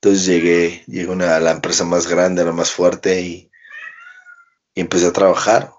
Entonces 0.00 0.26
llegué, 0.26 0.84
llegué 0.86 1.24
a 1.24 1.40
la 1.40 1.52
empresa 1.52 1.84
más 1.84 2.06
grande, 2.06 2.44
la 2.44 2.52
más 2.52 2.70
fuerte 2.70 3.20
y, 3.20 3.50
empecé 4.74 5.06
a 5.06 5.12
trabajar. 5.12 5.72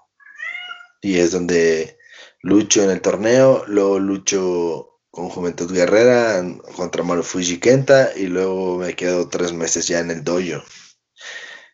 Y 1.00 1.18
es 1.18 1.32
donde 1.32 1.98
lucho 2.42 2.82
en 2.82 2.90
el 2.90 3.00
torneo, 3.00 3.64
luego 3.68 3.98
lucho 4.00 5.00
con 5.10 5.30
Juventud 5.30 5.72
Guerrera 5.72 6.44
contra 6.76 7.02
Marufuji 7.02 7.58
Kenta 7.60 8.12
y 8.16 8.26
luego 8.26 8.78
me 8.78 8.94
quedo 8.94 9.28
tres 9.28 9.52
meses 9.52 9.88
ya 9.88 10.00
en 10.00 10.10
el 10.10 10.24
dojo. 10.24 10.62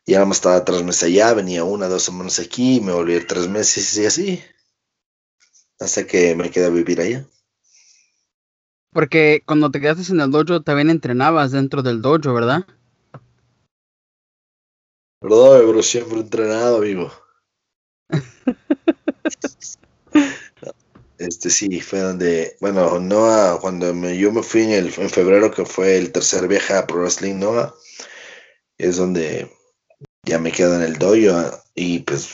ya 0.07 0.16
nada 0.16 0.26
más 0.26 0.38
estaba 0.38 0.64
tres 0.64 0.83
meses 0.83 1.04
allá, 1.04 1.35
venía 1.35 1.64
una, 1.64 1.88
dos 1.88 2.04
semanas 2.04 2.38
aquí, 2.38 2.80
me 2.80 2.92
volví 2.92 3.18
tres 3.26 3.48
meses 3.48 3.96
y 3.96 4.07
así, 4.07 4.44
hasta 5.80 6.07
que 6.07 6.35
me 6.37 6.50
quedé 6.50 6.66
a 6.66 6.70
vivir 6.70 7.00
allá. 7.00 7.26
Porque 8.94 9.42
cuando 9.44 9.70
te 9.72 9.80
quedaste 9.80 10.12
en 10.12 10.20
el 10.20 10.30
dojo 10.30 10.62
también 10.62 10.88
entrenabas 10.88 11.50
dentro 11.50 11.83
del 11.83 12.00
dojo, 12.00 12.33
¿verdad? 12.33 12.64
Perdón, 15.20 15.62
pero 15.66 15.83
siempre 15.83 16.20
entrenado, 16.20 16.76
amigo. 16.76 17.11
este 21.18 21.50
sí, 21.50 21.80
fue 21.80 21.98
donde, 21.98 22.57
bueno, 22.61 23.00
Noah, 23.00 23.59
cuando 23.61 23.92
yo 24.12 24.30
me 24.30 24.44
fui 24.44 24.62
en, 24.62 24.70
el, 24.70 24.94
en 24.96 25.11
febrero, 25.11 25.50
que 25.50 25.64
fue 25.64 25.98
el 25.98 26.12
tercer 26.12 26.46
viaje 26.46 26.74
a 26.74 26.87
Pro 26.87 27.00
Wrestling 27.00 27.40
Noah, 27.40 27.74
es 28.78 28.96
donde 28.96 29.50
ya 30.22 30.38
me 30.38 30.52
quedo 30.52 30.76
en 30.76 30.83
el 30.83 30.98
dojo 30.98 31.50
y 31.74 31.98
pues 31.98 32.28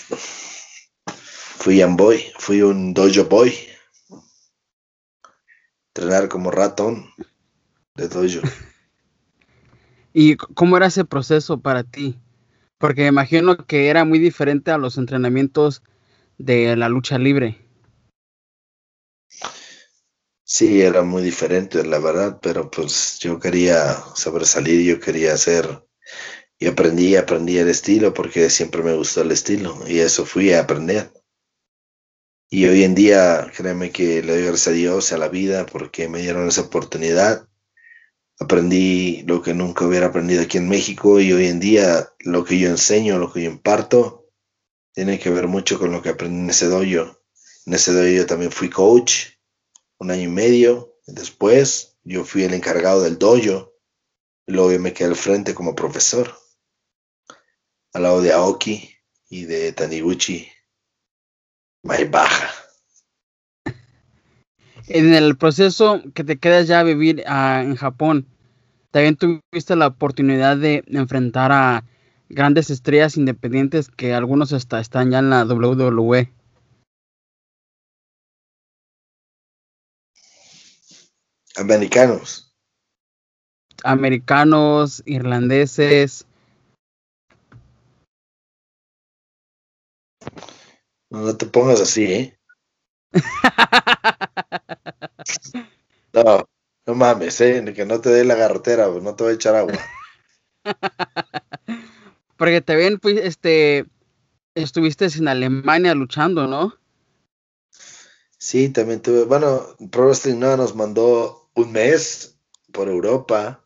fui 1.07 1.83
un 1.83 1.97
boy, 1.97 2.23
fui 2.39 2.61
un 2.61 2.93
dojo 2.93 3.25
boy 3.25 3.51
entrenar 5.95 6.29
como 6.29 6.51
ratón 6.51 7.11
de 7.97 8.09
dojo. 8.09 8.47
¿Y 10.13 10.37
cómo 10.37 10.77
era 10.77 10.87
ese 10.87 11.05
proceso 11.05 11.61
para 11.61 11.85
ti? 11.85 12.19
Porque 12.79 13.07
imagino 13.07 13.57
que 13.67 13.89
era 13.89 14.05
muy 14.05 14.19
diferente 14.19 14.71
a 14.71 14.79
los 14.79 14.99
entrenamientos 14.99 15.83
de 16.39 16.77
la 16.77 16.89
lucha 16.89 17.19
libre. 17.19 17.59
Sí, 20.45 20.81
era 20.81 21.03
muy 21.03 21.23
diferente, 21.23 21.85
la 21.85 22.01
verdad, 22.01 22.39
pero 22.43 22.71
pues 22.71 23.19
yo 23.21 23.39
quería 23.39 23.97
sobresalir, 24.15 24.83
yo 24.83 24.99
quería 24.99 25.35
hacer, 25.35 25.87
y 26.59 26.67
aprendí, 26.67 27.15
aprendí 27.15 27.59
el 27.59 27.69
estilo 27.69 28.13
porque 28.13 28.51
siempre 28.51 28.83
me 28.83 28.97
gustó 28.97 29.23
el 29.23 29.31
estilo, 29.31 29.79
y 29.87 30.01
eso 30.01 30.27
fui 30.27 30.53
a 30.53 30.61
aprender. 30.61 31.13
Y 32.53 32.67
hoy 32.67 32.83
en 32.83 32.97
día, 32.97 33.49
créeme 33.57 33.93
que 33.93 34.25
le 34.25 34.33
doy 34.33 34.43
gracias 34.47 34.67
a 34.67 34.73
Dios, 34.73 35.13
a 35.13 35.19
la 35.19 35.29
vida, 35.29 35.67
porque 35.67 36.09
me 36.09 36.19
dieron 36.21 36.49
esa 36.49 36.63
oportunidad. 36.63 37.49
Aprendí 38.41 39.23
lo 39.23 39.41
que 39.41 39.55
nunca 39.55 39.87
hubiera 39.87 40.07
aprendido 40.07 40.43
aquí 40.43 40.59
en 40.59 40.69
México 40.69 41.21
y 41.21 41.33
hoy 41.33 41.47
en 41.47 41.61
día 41.61 42.13
lo 42.19 42.45
que 42.45 42.59
yo 42.59 42.69
enseño, 42.69 43.19
lo 43.19 43.33
que 43.33 43.43
yo 43.45 43.51
imparto, 43.51 44.27
tiene 44.93 45.21
que 45.21 45.31
ver 45.31 45.47
mucho 45.47 45.79
con 45.79 45.93
lo 45.93 46.03
que 46.03 46.09
aprendí 46.09 46.41
en 46.41 46.51
ese 46.51 46.67
dojo. 46.67 47.23
En 47.67 47.75
ese 47.75 47.93
dojo 47.93 48.09
yo 48.09 48.27
también 48.27 48.51
fui 48.51 48.69
coach 48.69 49.27
un 49.99 50.11
año 50.11 50.25
y 50.25 50.29
medio. 50.29 50.99
Después 51.07 51.99
yo 52.03 52.25
fui 52.25 52.43
el 52.43 52.55
encargado 52.55 53.03
del 53.03 53.17
dojo. 53.17 53.75
Luego 54.47 54.73
yo 54.73 54.81
me 54.81 54.93
quedé 54.93 55.11
al 55.11 55.17
frente 55.17 55.55
como 55.55 55.77
profesor. 55.77 56.37
Al 57.93 58.03
lado 58.03 58.21
de 58.21 58.33
Aoki 58.33 58.91
y 59.29 59.45
de 59.45 59.73
Taniguchi 59.73 60.51
baja. 61.83 62.51
En 64.89 65.15
el 65.15 65.37
proceso 65.37 66.03
que 66.15 66.25
te 66.25 66.39
quedas 66.39 66.67
ya 66.67 66.81
a 66.81 66.85
vivir 66.85 67.23
ah, 67.27 67.63
en 67.65 67.77
Japón, 67.77 68.27
también 68.91 69.17
tuviste 69.17 69.77
la 69.77 69.87
oportunidad 69.87 70.57
de 70.57 70.83
enfrentar 70.89 71.53
a 71.53 71.85
grandes 72.29 72.71
estrellas 72.71 73.17
independientes 73.17 73.89
que 73.89 74.15
algunos 74.15 74.53
hasta 74.53 74.81
están 74.81 75.11
ya 75.11 75.21
en 75.21 75.31
la 75.31 75.45
WWE. 75.45 76.33
Americanos. 81.57 82.53
Americanos, 83.85 85.03
irlandeses. 85.07 86.27
No, 91.11 91.37
te 91.37 91.47
pongas 91.47 91.81
así, 91.81 92.05
¿eh? 92.05 92.39
no, 96.13 96.49
no 96.87 96.95
mames, 96.95 97.41
¿eh? 97.41 97.65
Que 97.75 97.85
no 97.85 98.01
te 98.01 98.11
dé 98.11 98.25
la 98.25 98.37
garrotera, 98.37 98.87
no 98.87 99.17
te 99.17 99.25
voy 99.25 99.33
a 99.33 99.35
echar 99.35 99.57
agua. 99.57 99.77
Porque 102.37 102.63
ven, 102.67 102.99
pues, 102.99 103.19
este, 103.23 103.87
estuviste 104.55 105.07
en 105.07 105.29
Alemania 105.29 105.95
luchando, 105.95 106.47
¿no? 106.47 106.79
Sí, 108.39 108.71
también 108.71 109.03
tuve, 109.03 109.25
bueno, 109.25 109.77
Pro 109.91 110.07
Wrestling 110.07 110.39
no 110.39 110.57
nos 110.57 110.75
mandó 110.75 111.51
un 111.55 111.73
mes 111.73 112.39
por 112.73 112.89
Europa, 112.89 113.63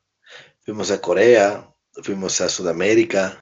fuimos 0.64 0.90
a 0.90 1.00
Corea, 1.00 1.72
fuimos 2.02 2.40
a 2.40 2.48
Sudamérica, 2.48 3.40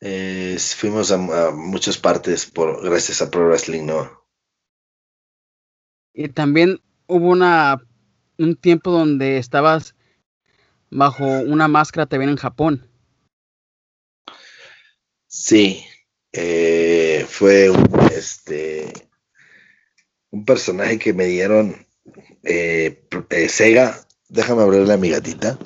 eh, 0.00 0.56
fuimos 0.58 1.10
a, 1.12 1.18
muchas 1.50 1.98
partes 1.98 2.46
por 2.46 2.82
gracias 2.82 3.22
a 3.22 3.30
Pro 3.30 3.48
Wrestling, 3.48 3.86
¿no? 3.86 4.26
Y 6.12 6.28
también 6.28 6.80
hubo 7.06 7.28
una 7.28 7.80
un 8.38 8.56
tiempo 8.56 8.90
donde 8.90 9.38
estabas 9.38 9.94
bajo 10.90 11.24
una 11.24 11.68
máscara 11.68 12.06
también 12.06 12.30
en 12.30 12.36
Japón. 12.36 12.90
Sí, 15.26 15.84
eh, 16.32 17.26
fue 17.28 17.70
un, 17.70 17.86
este 18.14 18.92
un 20.30 20.44
personaje 20.44 20.98
que 20.98 21.12
me 21.12 21.26
dieron 21.26 21.86
eh, 22.42 23.02
Sega. 23.48 24.06
Déjame 24.28 24.62
abrirle 24.62 24.92
a 24.92 24.98
mi 24.98 25.10
gatita. 25.10 25.58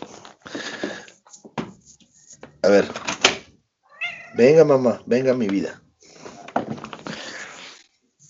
A 2.63 2.69
ver, 2.69 2.87
venga 4.41 4.65
mamá, 4.65 5.03
venga 5.05 5.35
mi 5.35 5.49
vida. 5.49 5.83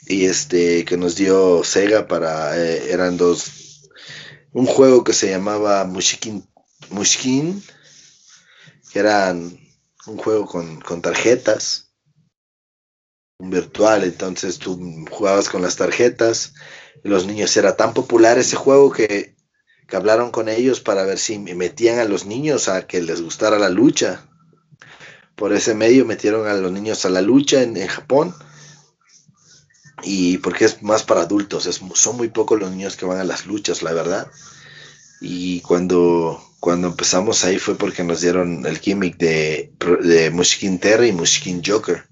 Y 0.09 0.27
este 0.27 0.85
que 0.85 0.97
nos 0.97 1.15
dio 1.15 1.63
Sega 1.63 2.09
para, 2.09 2.59
eh, 2.59 2.93
eran 2.93 3.17
dos, 3.17 3.89
un 4.53 4.67
juego 4.67 5.05
que 5.05 5.13
se 5.13 5.31
llamaba 5.31 5.85
Mushkin, 5.85 6.45
Mushkin 6.91 7.63
que 8.93 8.99
eran 8.99 9.57
un 10.09 10.17
juego 10.17 10.47
con, 10.47 10.81
con 10.81 11.01
tarjetas, 11.01 11.93
un 13.39 13.51
virtual, 13.51 14.03
entonces 14.03 14.59
tú 14.59 14.81
jugabas 15.09 15.49
con 15.49 15.63
las 15.63 15.77
tarjetas, 15.77 16.55
y 17.05 17.09
los 17.09 17.25
niños, 17.25 17.57
era 17.57 17.77
tan 17.77 17.95
popular 17.95 18.37
ese 18.37 18.57
juego 18.57 18.91
que, 18.91 19.37
que 19.87 19.97
hablaron 19.97 20.33
con 20.33 20.49
ellos 20.49 20.81
para 20.81 21.05
ver 21.05 21.21
si 21.21 21.39
metían 21.39 22.01
a 22.01 22.05
los 22.05 22.27
niños 22.27 22.69
a 22.69 22.89
que 22.89 23.01
les 23.01 23.23
gustara 23.23 23.61
la 23.61 23.69
lucha 23.69 24.30
por 25.41 25.55
ese 25.55 25.75
medio 25.75 26.05
metieron 26.05 26.47
a 26.47 26.53
los 26.53 26.71
niños 26.71 27.07
a 27.07 27.09
la 27.09 27.23
lucha 27.23 27.63
en, 27.63 27.75
Japón. 27.87 28.35
Y 30.03 30.37
porque 30.37 30.67
es 30.67 30.83
más 30.83 31.03
para 31.03 31.23
adultos, 31.23 31.65
son 31.95 32.17
muy 32.19 32.29
pocos 32.29 32.61
los 32.61 32.71
niños 32.71 32.95
que 32.95 33.07
van 33.07 33.17
a 33.17 33.25
las 33.25 33.47
luchas, 33.47 33.83
la 33.83 33.95
verdad. 33.95 34.31
Y 35.23 35.63
cuando, 35.63 36.45
cuando 36.61 36.89
empezamos 36.89 37.43
ahí 37.43 37.59
fue 37.59 37.75
porque 37.75 38.05
nos 38.05 38.21
dieron 38.21 38.67
el 38.67 38.79
gimmick 38.81 39.17
de, 39.17 39.73
de 40.03 40.31
Mushkin 40.31 40.79
Terry 40.79 41.09
y 41.09 41.13
Mushkin 41.13 41.63
Joker. 41.65 42.05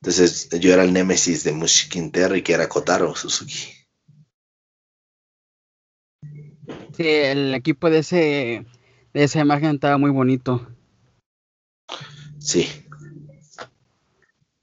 Entonces 0.00 0.48
yo 0.58 0.72
era 0.72 0.84
el 0.84 0.94
némesis 0.94 1.44
de 1.44 1.52
Mushkin 1.52 2.10
Terry, 2.10 2.40
que 2.40 2.54
era 2.54 2.66
Kotaro 2.66 3.14
Suzuki. 3.14 3.74
Sí, 6.96 7.06
el 7.06 7.52
equipo 7.54 7.90
de 7.90 7.98
ese 7.98 8.66
de 9.12 9.24
esa 9.24 9.40
imagen 9.40 9.74
estaba 9.74 9.98
muy 9.98 10.10
bonito. 10.10 10.77
Sí. 12.48 12.66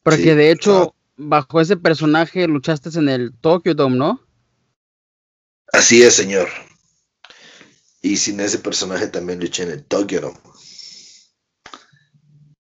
Porque 0.02 0.34
de 0.34 0.50
hecho, 0.50 0.96
bajo 1.18 1.62
ese 1.62 1.78
personaje 1.78 2.48
luchaste 2.48 2.90
en 2.98 3.10
el 3.10 3.32
Tokyo 3.38 3.76
Dome, 3.76 3.96
¿no? 3.96 4.28
Así 5.72 6.02
es, 6.02 6.16
señor. 6.16 6.48
Y 8.02 8.18
sin 8.18 8.40
ese 8.40 8.58
personaje 8.58 9.06
también 9.06 9.40
luché 9.40 9.62
en 9.62 9.70
el 9.70 9.86
Tokyo 9.86 10.20
Dome. 10.22 10.40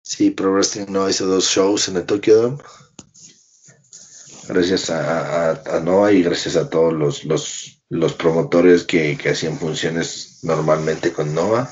Sí, 0.04 0.30
Pro 0.30 0.54
Wrestling 0.54 0.86
no 0.90 1.10
hizo 1.10 1.26
dos 1.26 1.46
shows 1.46 1.88
en 1.88 1.98
el 1.98 2.06
Tokyo 2.06 2.40
Dome. 2.40 2.64
Gracias 4.50 4.92
a, 4.92 5.54
a, 5.54 5.80
Noah 5.80 6.12
y 6.12 6.22
gracias 6.22 6.56
a 6.56 6.70
todos 6.70 6.94
los, 6.94 7.26
los, 7.26 7.82
los 7.90 8.14
promotores 8.14 8.84
que, 8.84 9.18
que 9.18 9.32
hacían 9.32 9.58
funciones 9.58 10.42
normalmente 10.44 11.12
con 11.12 11.34
Noah 11.34 11.68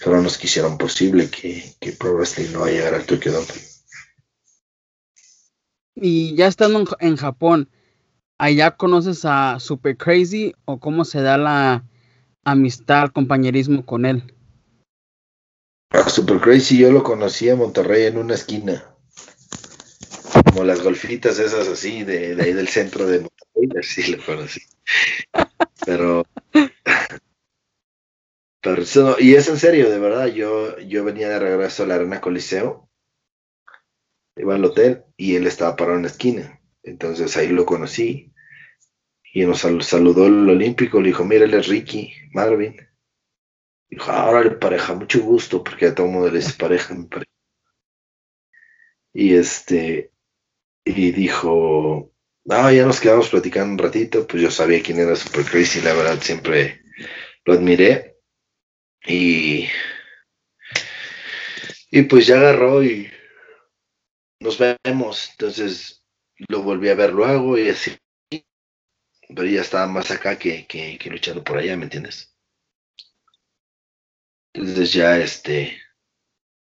solo 0.00 0.22
nos 0.22 0.38
quisieron 0.38 0.78
posible 0.78 1.28
que, 1.28 1.74
que 1.78 1.92
Pro 1.92 2.14
Wrestling 2.14 2.52
no 2.52 2.60
va 2.60 2.68
a 2.68 2.70
llegar 2.70 2.94
al 2.94 3.04
Tokyo 3.04 3.32
Dome. 3.32 3.46
Y 5.94 6.34
ya 6.34 6.46
estando 6.46 6.84
en, 7.00 7.16
Japón, 7.16 7.68
¿allá 8.38 8.70
conoces 8.76 9.26
a 9.26 9.60
Super 9.60 9.98
Crazy 9.98 10.54
o 10.64 10.80
cómo 10.80 11.04
se 11.04 11.20
da 11.20 11.36
la 11.36 11.84
amistad, 12.44 13.10
compañerismo 13.10 13.84
con 13.84 14.06
él? 14.06 14.34
A 15.90 16.08
Super 16.08 16.40
Crazy 16.40 16.78
yo 16.78 16.90
lo 16.90 17.02
conocí 17.02 17.50
en 17.50 17.58
Monterrey 17.58 18.06
en 18.06 18.16
una 18.16 18.34
esquina. 18.34 18.82
Como 20.46 20.64
las 20.64 20.82
golfitas 20.82 21.38
esas 21.38 21.68
así, 21.68 22.04
de, 22.04 22.34
de 22.34 22.42
ahí 22.42 22.52
del 22.54 22.68
centro 22.68 23.06
de 23.06 23.20
Monterrey, 23.20 23.78
así 23.78 24.10
lo 24.10 24.24
conocí. 24.24 24.62
Pero 25.84 26.24
Pero 28.62 28.82
eso, 28.82 29.16
y 29.18 29.34
es 29.34 29.48
en 29.48 29.56
serio, 29.58 29.90
de 29.90 29.98
verdad, 29.98 30.26
yo, 30.26 30.78
yo 30.80 31.04
venía 31.04 31.28
de 31.30 31.38
regreso 31.38 31.82
a 31.82 31.86
la 31.86 31.94
Arena 31.94 32.20
Coliseo, 32.20 32.90
iba 34.36 34.54
al 34.54 34.64
hotel 34.64 35.04
y 35.16 35.36
él 35.36 35.46
estaba 35.46 35.76
parado 35.76 35.96
en 35.96 36.02
la 36.02 36.08
esquina. 36.08 36.60
Entonces 36.82 37.36
ahí 37.36 37.48
lo 37.48 37.66
conocí 37.66 38.32
y 39.32 39.44
nos 39.44 39.60
saludó 39.60 40.26
el 40.26 40.48
olímpico, 40.48 41.00
le 41.00 41.08
dijo, 41.08 41.24
mira, 41.24 41.44
él 41.44 41.54
es 41.54 41.68
Ricky 41.68 42.12
Marvin. 42.32 42.76
Dijo, 43.88 44.10
ahora 44.10 44.42
le 44.42 44.50
pareja, 44.52 44.94
mucho 44.94 45.20
gusto, 45.20 45.62
porque 45.64 45.86
a 45.86 45.94
todo 45.94 46.06
mundo 46.06 46.30
le 46.30 46.38
dice 46.38 46.54
pareja, 46.58 46.94
mi 46.94 47.06
pareja. 47.06 47.30
Y 49.12 49.34
este, 49.34 50.12
y 50.84 51.12
dijo, 51.12 52.12
no, 52.44 52.72
ya 52.72 52.86
nos 52.86 53.00
quedamos 53.00 53.28
platicando 53.28 53.72
un 53.72 53.78
ratito, 53.78 54.26
pues 54.26 54.42
yo 54.42 54.50
sabía 54.50 54.82
quién 54.82 54.98
era 54.98 55.16
Super 55.16 55.44
Crazy, 55.44 55.80
la 55.80 55.94
verdad, 55.94 56.20
siempre 56.20 56.82
lo 57.44 57.54
admiré. 57.54 58.09
Y, 59.06 59.68
y 61.90 62.02
pues 62.02 62.26
ya 62.26 62.36
agarró 62.36 62.82
y 62.82 63.10
nos 64.40 64.58
vemos. 64.58 65.30
Entonces 65.32 66.02
lo 66.48 66.62
volví 66.62 66.88
a 66.88 66.94
ver 66.94 67.12
luego 67.12 67.58
y 67.58 67.68
así. 67.68 67.96
Pero 69.28 69.46
ya 69.46 69.60
estaba 69.60 69.86
más 69.86 70.10
acá 70.10 70.38
que, 70.38 70.66
que, 70.66 70.98
luchando 71.10 71.44
por 71.44 71.58
allá, 71.58 71.76
¿me 71.76 71.84
entiendes? 71.84 72.34
Entonces 74.52 74.92
ya 74.92 75.18
este, 75.18 75.76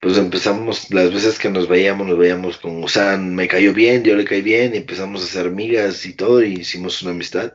pues 0.01 0.17
empezamos, 0.19 0.91
las 0.91 1.13
veces 1.13 1.39
que 1.39 1.51
nos 1.51 1.69
veíamos, 1.69 2.07
nos 2.07 2.19
veíamos 2.19 2.59
con, 2.59 2.89
sea, 2.89 3.17
me 3.17 3.49
cayó 3.49 3.73
bien, 3.75 4.03
yo 4.03 4.17
le 4.17 4.25
caí 4.25 4.43
bien, 4.43 4.75
y 4.75 4.79
empezamos 4.79 5.23
a 5.23 5.25
hacer 5.27 5.47
amigas 5.47 6.07
y 6.07 6.15
todo, 6.15 6.43
y 6.43 6.55
hicimos 6.55 7.03
una 7.03 7.13
amistad. 7.13 7.53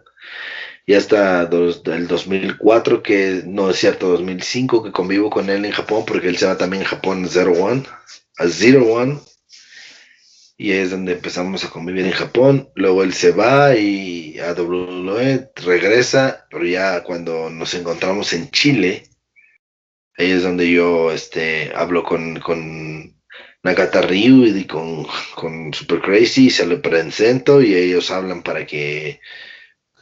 Y 0.85 0.93
hasta 0.93 1.41
el 1.41 2.07
2004, 2.07 3.01
que 3.01 3.43
no 3.45 3.69
es 3.69 3.77
cierto, 3.77 4.09
2005, 4.09 4.83
que 4.83 4.91
convivo 4.91 5.29
con 5.29 5.49
él 5.49 5.65
en 5.65 5.71
Japón, 5.71 6.03
porque 6.05 6.27
él 6.27 6.37
se 6.37 6.45
va 6.45 6.57
también 6.57 6.83
en 6.83 6.89
Japón 6.89 7.27
Zero 7.27 7.53
One, 7.53 7.83
a 8.37 8.47
Zero 8.47 8.85
One. 8.85 9.19
Y 10.57 10.71
es 10.71 10.91
donde 10.91 11.13
empezamos 11.13 11.63
a 11.65 11.69
convivir 11.69 12.05
en 12.05 12.11
Japón. 12.11 12.69
Luego 12.75 13.03
él 13.03 13.13
se 13.13 13.31
va 13.31 13.75
y 13.75 14.39
a 14.39 14.53
WWE 14.53 15.49
regresa, 15.55 16.45
pero 16.49 16.65
ya 16.65 17.03
cuando 17.03 17.49
nos 17.49 17.73
encontramos 17.73 18.31
en 18.33 18.49
Chile, 18.51 19.09
Ahí 20.17 20.31
es 20.31 20.43
donde 20.43 20.71
yo 20.71 21.11
este, 21.11 21.71
hablo 21.75 22.03
con, 22.03 22.39
con 22.39 23.13
Nakata 23.63 24.01
Ryu 24.01 24.45
y 24.45 24.65
con, 24.65 25.05
con 25.35 25.73
Super 25.73 25.99
Crazy, 25.99 26.49
se 26.49 26.65
lo 26.65 26.81
presento 26.81 27.61
y 27.61 27.75
ellos 27.75 28.11
hablan 28.11 28.41
para 28.41 28.65
que 28.65 29.19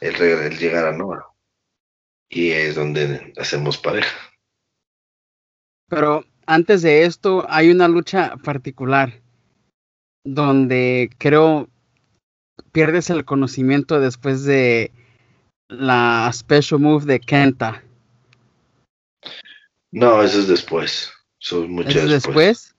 él 0.08 0.58
llegara 0.58 0.90
a 0.90 0.92
Noah. 0.92 1.26
Y 2.28 2.50
es 2.50 2.74
donde 2.74 3.32
hacemos 3.36 3.78
pareja. 3.78 4.16
Pero 5.88 6.24
antes 6.46 6.82
de 6.82 7.04
esto 7.04 7.46
hay 7.48 7.70
una 7.70 7.88
lucha 7.88 8.36
particular 8.38 9.22
donde 10.24 11.10
creo 11.18 11.68
pierdes 12.72 13.10
el 13.10 13.24
conocimiento 13.24 14.00
después 14.00 14.44
de 14.44 14.90
la 15.68 16.30
special 16.32 16.80
move 16.80 17.04
de 17.04 17.20
Kenta. 17.20 17.84
No, 19.92 20.22
eso 20.22 20.40
es 20.40 20.48
después. 20.48 21.12
Eso 21.40 21.64
es 21.64 21.70
mucho 21.70 21.90
¿Eso 21.90 22.08
después. 22.08 22.24
después. 22.24 22.76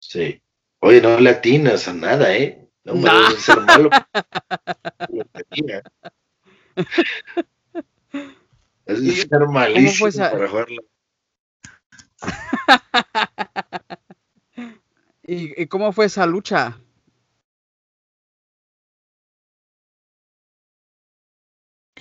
Sí. 0.00 0.42
Oye, 0.80 1.00
no 1.00 1.18
le 1.18 1.30
atinas 1.30 1.88
a 1.88 1.94
nada, 1.94 2.36
¿eh? 2.36 2.67
No 2.88 2.94
me 2.94 3.02
nah. 3.02 3.28
debes 3.28 3.44
ser 3.44 3.60
malo. 3.60 3.90
es 8.86 9.28
ser 9.28 9.46
malísimo 9.48 10.10
para 10.10 10.48
jugarla. 10.48 10.80
¿Y, 15.22 15.62
¿Y 15.62 15.66
cómo 15.66 15.92
fue 15.92 16.06
esa 16.06 16.24
lucha? 16.24 16.78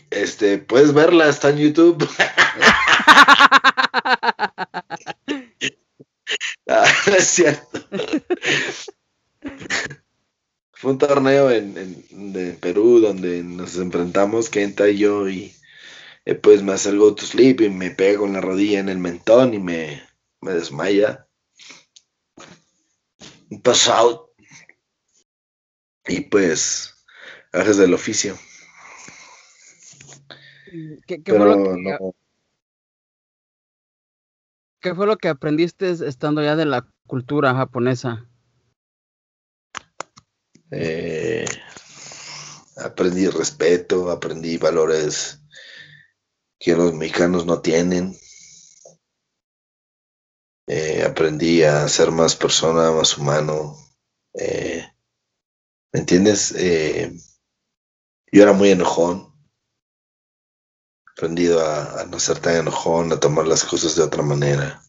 Este, 0.09 0.57
puedes 0.57 0.93
verla, 0.93 1.27
está 1.27 1.49
en 1.49 1.57
YouTube. 1.57 2.07
Ah, 6.69 6.85
es 7.17 7.27
cierto. 7.27 7.79
Fue 10.79 10.91
un 10.91 10.99
torneo 10.99 11.49
en, 11.49 11.73
de 12.31 12.53
Perú 12.53 12.99
donde 12.99 13.41
nos 13.41 13.77
enfrentamos 13.77 14.51
Kenta 14.51 14.87
y 14.87 14.99
yo 14.99 15.27
y 15.27 15.55
eh, 16.23 16.35
pues 16.35 16.61
me 16.61 16.73
hace 16.73 16.89
el 16.89 16.99
go 16.99 17.15
to 17.15 17.25
sleep 17.25 17.61
y 17.61 17.69
me 17.71 17.89
pego 17.89 18.27
en 18.27 18.33
la 18.33 18.41
rodilla 18.41 18.79
en 18.79 18.89
el 18.89 18.99
mentón 18.99 19.55
y 19.55 19.59
me, 19.59 20.03
me 20.39 20.53
desmaya. 20.53 21.27
Un 23.49 23.59
pass 23.63 23.87
out. 23.89 24.29
Y 26.05 26.21
pues, 26.21 26.93
haces 27.53 27.77
del 27.77 27.95
oficio. 27.95 28.37
¿Qué, 31.07 31.23
fue 31.25 31.39
lo 31.39 31.73
que, 31.73 31.97
¿Qué 34.79 34.93
fue 34.93 35.07
lo 35.07 35.17
que 35.17 35.29
aprendiste 35.29 35.89
estando 35.89 36.43
ya 36.43 36.55
de 36.55 36.65
la 36.65 36.87
cultura 37.07 37.55
japonesa? 37.55 38.29
Eh, 40.71 41.45
aprendí 42.77 43.27
respeto, 43.27 44.11
aprendí 44.11 44.57
valores 44.57 45.41
que 46.59 46.75
los 46.75 46.93
mexicanos 46.93 47.45
no 47.45 47.61
tienen. 47.61 48.15
Eh, 50.67 51.03
aprendí 51.03 51.63
a 51.63 51.87
ser 51.87 52.11
más 52.11 52.35
persona, 52.35 52.91
más 52.91 53.17
humano. 53.17 53.77
Eh, 54.33 54.85
¿Me 55.93 55.99
entiendes? 56.01 56.53
yo 58.31 58.43
era 58.43 58.51
muy 58.53 58.71
enojón 58.71 59.27
aprendido 61.17 61.65
a, 61.65 62.05
no 62.05 62.19
ser 62.19 62.37
tan 62.37 62.57
enojón, 62.57 63.11
a 63.11 63.19
tomar 63.19 63.47
las 63.47 63.63
cosas 63.63 63.95
de 63.95 64.03
otra 64.03 64.21
manera. 64.21 64.79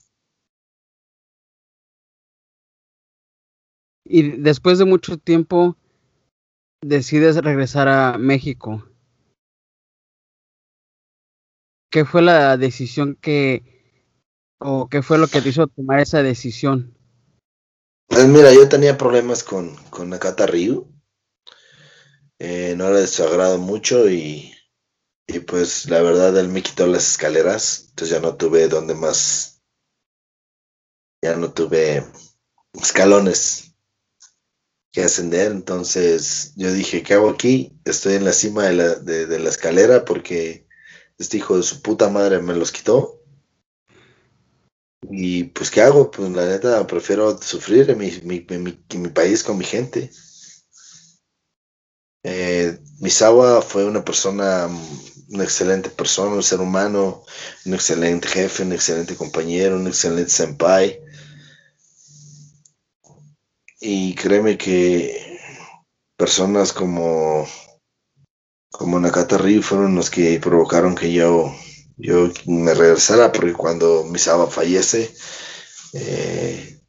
Y 4.08 4.38
después 4.38 4.78
de 4.78 4.86
mucho 4.86 5.18
tiempo 5.18 5.76
decides 6.82 7.36
regresar 7.36 7.88
a 7.88 8.16
México. 8.18 8.84
¿Qué 11.90 12.04
fue 12.04 12.22
la 12.22 12.56
decisión 12.56 13.16
que, 13.20 13.62
o 14.58 14.88
qué 14.88 15.02
fue 15.02 15.18
lo 15.18 15.28
que 15.28 15.40
te 15.40 15.50
hizo 15.50 15.66
tomar 15.66 16.00
esa 16.00 16.22
decisión? 16.22 16.94
Pues 18.08 18.26
mira, 18.26 18.52
yo 18.52 18.68
tenía 18.68 18.96
problemas 18.96 19.44
con, 19.44 19.76
con 19.90 20.08
Nakata 20.08 20.46
Ryu. 20.46 20.86
Eh, 22.38 22.74
no 22.76 22.86
era 22.86 22.98
de 22.98 23.06
su 23.06 23.24
agrado 23.24 23.58
mucho 23.58 24.08
y 24.08 24.54
y 25.30 25.40
pues 25.40 25.90
la 25.90 26.00
verdad 26.00 26.36
él 26.38 26.48
me 26.48 26.62
quitó 26.62 26.86
las 26.86 27.06
escaleras, 27.06 27.88
entonces 27.90 28.16
ya 28.16 28.22
no 28.22 28.36
tuve 28.36 28.66
donde 28.66 28.94
más, 28.94 29.62
ya 31.22 31.36
no 31.36 31.52
tuve 31.52 32.02
escalones 32.72 33.67
que 34.92 35.02
ascender, 35.02 35.52
entonces 35.52 36.52
yo 36.56 36.72
dije, 36.72 37.02
¿qué 37.02 37.14
hago 37.14 37.30
aquí? 37.30 37.78
Estoy 37.84 38.14
en 38.14 38.24
la 38.24 38.32
cima 38.32 38.64
de 38.64 38.72
la, 38.74 38.94
de, 38.94 39.38
la 39.38 39.50
escalera 39.50 40.04
porque 40.04 40.66
este 41.18 41.36
hijo 41.38 41.56
de 41.56 41.62
su 41.62 41.82
puta 41.82 42.08
madre 42.08 42.40
me 42.40 42.54
los 42.54 42.72
quitó. 42.72 43.20
Y 45.10 45.44
pues, 45.44 45.70
¿qué 45.70 45.80
hago? 45.82 46.10
Pues 46.10 46.30
la 46.30 46.46
neta, 46.46 46.86
prefiero 46.86 47.40
sufrir 47.40 47.90
en 47.90 47.98
mi, 47.98 48.10
mi, 48.22 48.46
mi 48.98 49.08
país 49.08 49.42
con 49.42 49.58
mi 49.58 49.64
gente. 49.64 50.10
Eh, 52.24 52.78
Misawa 53.00 53.62
fue 53.62 53.84
una 53.84 54.04
persona 54.04 54.68
una 55.30 55.44
excelente 55.44 55.90
persona, 55.90 56.34
un 56.34 56.42
ser 56.42 56.60
humano, 56.60 57.24
un 57.66 57.74
excelente 57.74 58.28
jefe, 58.28 58.62
un 58.62 58.72
excelente 58.72 59.14
compañero, 59.14 59.76
un 59.76 59.86
excelente 59.86 60.30
senpai. 60.30 61.00
Y 63.80 64.14
créeme 64.14 64.58
que 64.58 65.38
personas 66.16 66.72
como, 66.72 67.46
como 68.70 68.98
Nakata 68.98 69.38
Ryu 69.38 69.62
fueron 69.62 69.94
los 69.94 70.10
que 70.10 70.40
provocaron 70.40 70.94
que 70.94 71.12
yo, 71.12 71.54
yo 71.96 72.30
me 72.46 72.74
regresara, 72.74 73.30
porque 73.32 73.52
cuando 73.52 74.04
Misawa 74.04 74.50
fallece, 74.50 75.14
eh, 75.92 76.80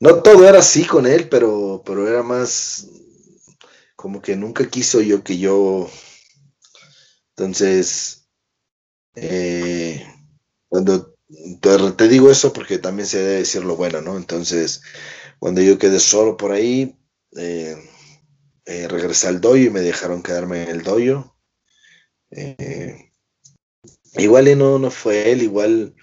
no 0.00 0.22
todo 0.22 0.48
era 0.48 0.58
así 0.58 0.84
con 0.84 1.06
él, 1.06 1.28
pero, 1.28 1.82
pero 1.84 2.06
era 2.06 2.22
más 2.22 2.86
como 3.96 4.22
que 4.22 4.36
nunca 4.36 4.68
quiso 4.68 5.00
yo 5.00 5.24
que 5.24 5.38
yo 5.38 5.90
entonces, 7.38 8.26
eh, 9.14 10.04
cuando 10.68 11.14
te, 11.96 12.08
digo 12.08 12.32
eso 12.32 12.52
porque 12.52 12.78
también 12.78 13.06
se 13.06 13.18
debe 13.18 13.36
decir 13.36 13.64
lo 13.64 13.76
bueno, 13.76 14.00
¿no? 14.00 14.16
Entonces, 14.16 14.82
cuando 15.38 15.62
yo 15.62 15.78
quedé 15.78 16.00
solo 16.00 16.36
por 16.36 16.52
ahí, 16.52 16.96
eh, 17.36 17.76
eh, 18.66 18.88
regresé 18.88 19.28
al 19.28 19.40
doyo 19.40 19.64
y 19.66 19.70
me 19.70 19.80
dejaron 19.80 20.22
quedarme 20.22 20.64
en 20.64 20.70
el 20.70 20.82
doyo. 20.82 21.34
igual 24.14 24.48
y 24.48 24.56
no, 24.56 24.78
no 24.78 24.90
fue 24.90 25.30
él, 25.30 25.42
igual 25.42 25.94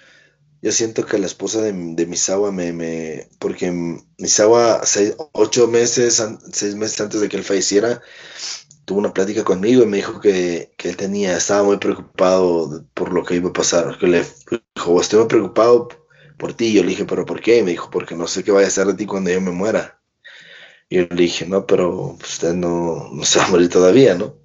yo 0.65 0.71
siento 0.71 1.05
que 1.05 1.19
la 1.19 1.27
esposa 1.27 1.61
de, 1.61 1.73
de 1.73 2.05
Misawa 2.07 2.51
me, 2.51 2.73
me, 2.73 3.29
porque 3.37 3.71
Misawa 4.17 4.83
seis, 4.83 5.13
ocho 5.33 5.67
meses, 5.67 6.23
seis 6.51 6.73
meses 6.73 7.01
antes 7.01 7.21
de 7.21 7.29
que 7.29 7.37
él 7.37 7.43
falleciera, 7.43 8.01
tuvo 8.85 8.97
una 8.97 9.13
plática 9.13 9.43
conmigo 9.43 9.83
y 9.83 9.85
me 9.85 9.97
dijo 9.97 10.19
que, 10.19 10.73
que, 10.75 10.89
él 10.89 10.97
tenía, 10.97 11.37
estaba 11.37 11.61
muy 11.61 11.77
preocupado 11.77 12.83
por 12.95 13.13
lo 13.13 13.23
que 13.23 13.35
iba 13.35 13.49
a 13.49 13.53
pasar, 13.53 13.99
que 13.99 14.07
le 14.07 14.25
dijo, 14.75 14.99
estoy 14.99 15.19
muy 15.19 15.27
preocupado 15.27 15.87
por 16.37 16.53
ti, 16.53 16.73
yo 16.73 16.83
le 16.83 16.89
dije, 16.89 17.05
pero 17.05 17.25
¿por 17.25 17.41
qué? 17.41 17.59
Y 17.59 17.63
me 17.63 17.71
dijo, 17.71 17.89
porque 17.89 18.15
no 18.15 18.27
sé 18.27 18.43
qué 18.43 18.51
vaya 18.51 18.67
a 18.67 18.69
hacer 18.69 18.87
de 18.87 18.93
ti 18.93 19.05
cuando 19.05 19.31
yo 19.31 19.41
me 19.41 19.51
muera. 19.51 20.01
Y 20.89 20.97
yo 20.97 21.07
le 21.09 21.15
dije, 21.15 21.45
no, 21.45 21.65
pero 21.65 22.17
usted 22.21 22.53
no, 22.53 23.09
no 23.11 23.23
se 23.23 23.39
va 23.39 23.45
a 23.45 23.49
morir 23.49 23.69
todavía, 23.69 24.15
¿no? 24.15 24.37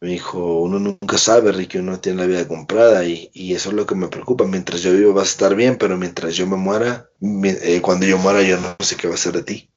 Me 0.00 0.10
dijo, 0.10 0.60
uno 0.60 0.78
nunca 0.78 1.16
sabe, 1.16 1.50
Ricky, 1.50 1.78
uno 1.78 1.98
tiene 1.98 2.18
la 2.18 2.26
vida 2.26 2.46
comprada 2.46 3.04
y, 3.06 3.30
y, 3.32 3.54
eso 3.54 3.70
es 3.70 3.74
lo 3.74 3.86
que 3.86 3.94
me 3.94 4.08
preocupa. 4.08 4.44
Mientras 4.44 4.82
yo 4.82 4.92
vivo 4.92 5.14
vas 5.14 5.28
a 5.28 5.30
estar 5.30 5.54
bien, 5.54 5.78
pero 5.78 5.96
mientras 5.96 6.36
yo 6.36 6.46
me 6.46 6.56
muera, 6.56 7.08
eh, 7.22 7.80
cuando 7.80 8.04
yo 8.06 8.18
muera 8.18 8.42
yo 8.42 8.60
no 8.60 8.76
sé 8.80 8.96
qué 8.96 9.08
va 9.08 9.14
a 9.14 9.18
ser 9.18 9.32
de 9.32 9.42
ti. 9.44 9.70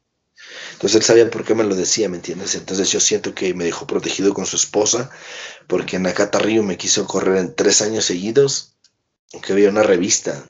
Entonces 0.73 0.97
él 0.97 1.03
sabía 1.03 1.31
por 1.31 1.43
qué 1.43 1.55
me 1.55 1.63
lo 1.63 1.75
decía, 1.75 2.09
¿me 2.09 2.17
entiendes? 2.17 2.55
Entonces 2.55 2.91
yo 2.91 2.99
siento 2.99 3.33
que 3.33 3.53
me 3.53 3.63
dejó 3.63 3.87
protegido 3.87 4.33
con 4.33 4.45
su 4.45 4.57
esposa, 4.57 5.09
porque 5.65 5.95
en 5.95 6.05
Acata 6.05 6.39
Río 6.39 6.61
me 6.61 6.77
quiso 6.77 7.07
correr 7.07 7.37
en 7.37 7.55
tres 7.55 7.81
años 7.81 8.05
seguidos, 8.05 8.77
que 9.41 9.53
había 9.53 9.69
una 9.69 9.83
revista 9.83 10.49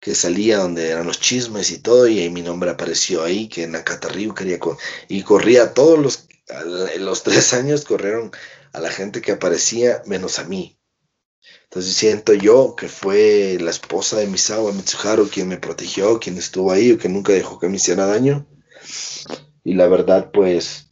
que 0.00 0.14
salía 0.14 0.58
donde 0.58 0.88
eran 0.88 1.06
los 1.06 1.20
chismes 1.20 1.70
y 1.70 1.78
todo, 1.78 2.08
y 2.08 2.20
ahí 2.20 2.30
mi 2.30 2.42
nombre 2.42 2.70
apareció 2.70 3.22
ahí, 3.22 3.48
que 3.48 3.64
en 3.64 3.74
Río 4.12 4.34
quería, 4.34 4.58
y 5.08 5.22
corría 5.22 5.74
todos 5.74 5.98
los, 5.98 6.28
los 6.98 7.22
tres 7.24 7.52
años 7.52 7.84
corrieron 7.84 8.32
a 8.72 8.80
la 8.80 8.90
gente 8.90 9.20
que 9.20 9.32
aparecía, 9.32 10.02
menos 10.06 10.38
a 10.38 10.44
mí. 10.44 10.78
Entonces 11.64 11.94
siento 11.94 12.32
yo 12.34 12.74
que 12.76 12.88
fue 12.88 13.58
la 13.60 13.70
esposa 13.70 14.18
de 14.18 14.26
Misawa 14.26 14.72
Mitsuharu 14.72 15.28
quien 15.28 15.48
me 15.48 15.58
protegió, 15.58 16.18
quien 16.18 16.36
estuvo 16.36 16.72
ahí, 16.72 16.92
o 16.92 16.98
que 16.98 17.08
nunca 17.08 17.32
dejó 17.32 17.58
que 17.58 17.68
me 17.68 17.76
hiciera 17.76 18.06
daño. 18.06 18.46
Y 19.62 19.74
la 19.74 19.86
verdad, 19.86 20.30
pues, 20.32 20.90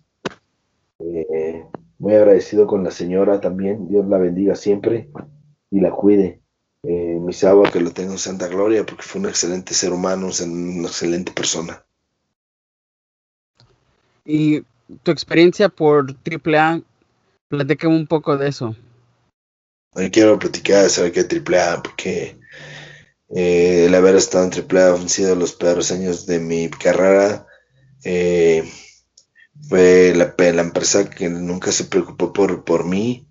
eh, 1.00 1.64
muy 1.98 2.14
agradecido 2.14 2.66
con 2.66 2.84
la 2.84 2.90
señora 2.90 3.40
también. 3.40 3.88
Dios 3.88 4.06
la 4.06 4.18
bendiga 4.18 4.54
siempre 4.54 5.10
y 5.70 5.80
la 5.80 5.90
cuide. 5.90 6.42
Eh, 6.84 7.18
Misawa, 7.20 7.70
que 7.70 7.80
lo 7.80 7.90
tengo 7.90 8.12
en 8.12 8.18
santa 8.18 8.48
gloria, 8.48 8.84
porque 8.86 9.02
fue 9.02 9.20
un 9.20 9.28
excelente 9.28 9.74
ser 9.74 9.92
humano, 9.92 10.28
una 10.42 10.88
excelente 10.88 11.32
persona. 11.32 11.84
Y 14.24 14.62
tu 15.02 15.10
experiencia 15.10 15.68
por 15.68 16.06
AAA 16.24 16.82
Platícame 17.48 17.96
un 17.96 18.06
poco 18.06 18.36
de 18.36 18.48
eso. 18.48 18.76
Hoy 19.94 20.10
quiero 20.10 20.38
platicar 20.38 20.82
de 20.82 20.90
saber 20.90 21.12
qué 21.12 21.20
AAA, 21.20 21.82
porque 21.82 22.38
eh, 23.30 23.86
el 23.86 23.94
haber 23.94 24.16
estado 24.16 24.44
en 24.44 24.52
AAA 24.52 24.94
han 24.94 25.08
sido 25.08 25.34
los 25.34 25.54
peores 25.54 25.90
años 25.90 26.26
de 26.26 26.40
mi 26.40 26.68
carrera. 26.68 27.46
Eh, 28.04 28.70
fue 29.66 30.12
la, 30.14 30.34
la, 30.36 30.62
empresa 30.62 31.08
que 31.08 31.30
nunca 31.30 31.72
se 31.72 31.84
preocupó 31.84 32.34
por, 32.34 32.64
por 32.64 32.84
mí, 32.84 33.26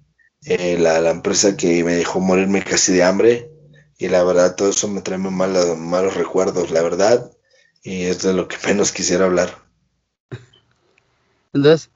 eh, 0.45 0.77
la, 0.77 1.01
la, 1.01 1.11
empresa 1.11 1.57
que 1.57 1.83
me 1.83 1.95
dejó 1.95 2.19
morirme 2.19 2.63
casi 2.63 2.93
de 2.93 3.03
hambre. 3.03 3.51
Y 3.97 4.09
la 4.09 4.23
verdad, 4.23 4.55
todo 4.55 4.69
eso 4.69 4.88
me 4.88 5.01
trae 5.01 5.17
muy 5.17 5.31
malos, 5.31 5.77
malos 5.77 6.15
recuerdos, 6.15 6.71
la 6.71 6.81
verdad. 6.81 7.31
Y 7.83 8.03
es 8.03 8.21
de 8.21 8.33
lo 8.33 8.47
que 8.47 8.57
menos 8.67 8.91
quisiera 8.91 9.25
hablar. 9.25 9.63
Entonces, 11.53 11.89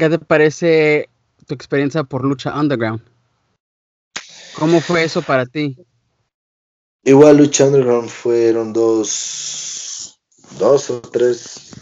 ¿Qué 0.00 0.08
te 0.08 0.18
parece 0.18 1.10
tu 1.46 1.52
experiencia 1.52 2.04
por 2.04 2.24
lucha 2.24 2.58
underground? 2.58 3.02
¿Cómo 4.54 4.80
fue 4.80 5.04
eso 5.04 5.20
para 5.20 5.44
ti? 5.44 5.76
Igual 7.04 7.36
lucha 7.36 7.66
underground 7.66 8.08
fueron 8.08 8.72
dos, 8.72 10.18
dos 10.58 10.88
o 10.88 11.02
tres, 11.02 11.72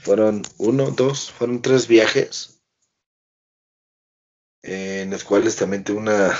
fueron 0.00 0.42
uno, 0.58 0.90
dos, 0.90 1.30
fueron 1.30 1.62
tres 1.62 1.86
viajes 1.86 2.49
en 4.62 5.10
los 5.10 5.24
cuales 5.24 5.56
también 5.56 5.84
tuve 5.84 5.98
una, 5.98 6.34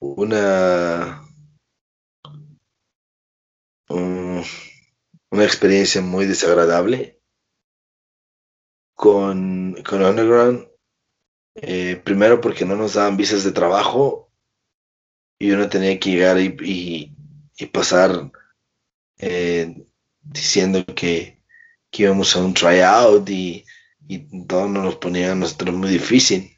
una, 0.00 1.22
una 5.30 5.44
experiencia 5.44 6.00
muy 6.00 6.26
desagradable 6.26 7.20
con, 8.94 9.74
con 9.82 10.02
Underground. 10.02 10.68
Eh, 11.56 12.00
primero 12.04 12.40
porque 12.40 12.64
no 12.64 12.74
nos 12.74 12.94
daban 12.94 13.16
visas 13.16 13.44
de 13.44 13.52
trabajo 13.52 14.32
y 15.38 15.52
uno 15.52 15.68
tenía 15.68 15.98
que 16.00 16.10
llegar 16.10 16.40
y, 16.40 17.14
y, 17.56 17.66
pasar 17.66 18.32
eh, 19.18 19.86
diciendo 20.20 20.84
que, 20.84 21.40
que, 21.90 22.02
íbamos 22.02 22.34
a 22.34 22.44
un 22.44 22.54
tryout 22.54 23.28
y, 23.30 23.64
y 24.08 24.46
todo 24.46 24.68
nos 24.68 24.84
lo 24.84 25.00
ponía 25.00 25.32
a 25.32 25.34
nosotros 25.36 25.74
muy 25.74 25.90
difícil. 25.90 26.53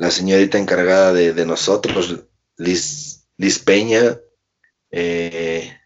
La 0.00 0.10
señorita 0.10 0.56
encargada 0.56 1.12
de, 1.12 1.44
nosotros, 1.44 2.24
Liz, 2.56 3.28
Liz 3.36 3.58
Peña, 3.58 4.18
eh, 4.90 5.78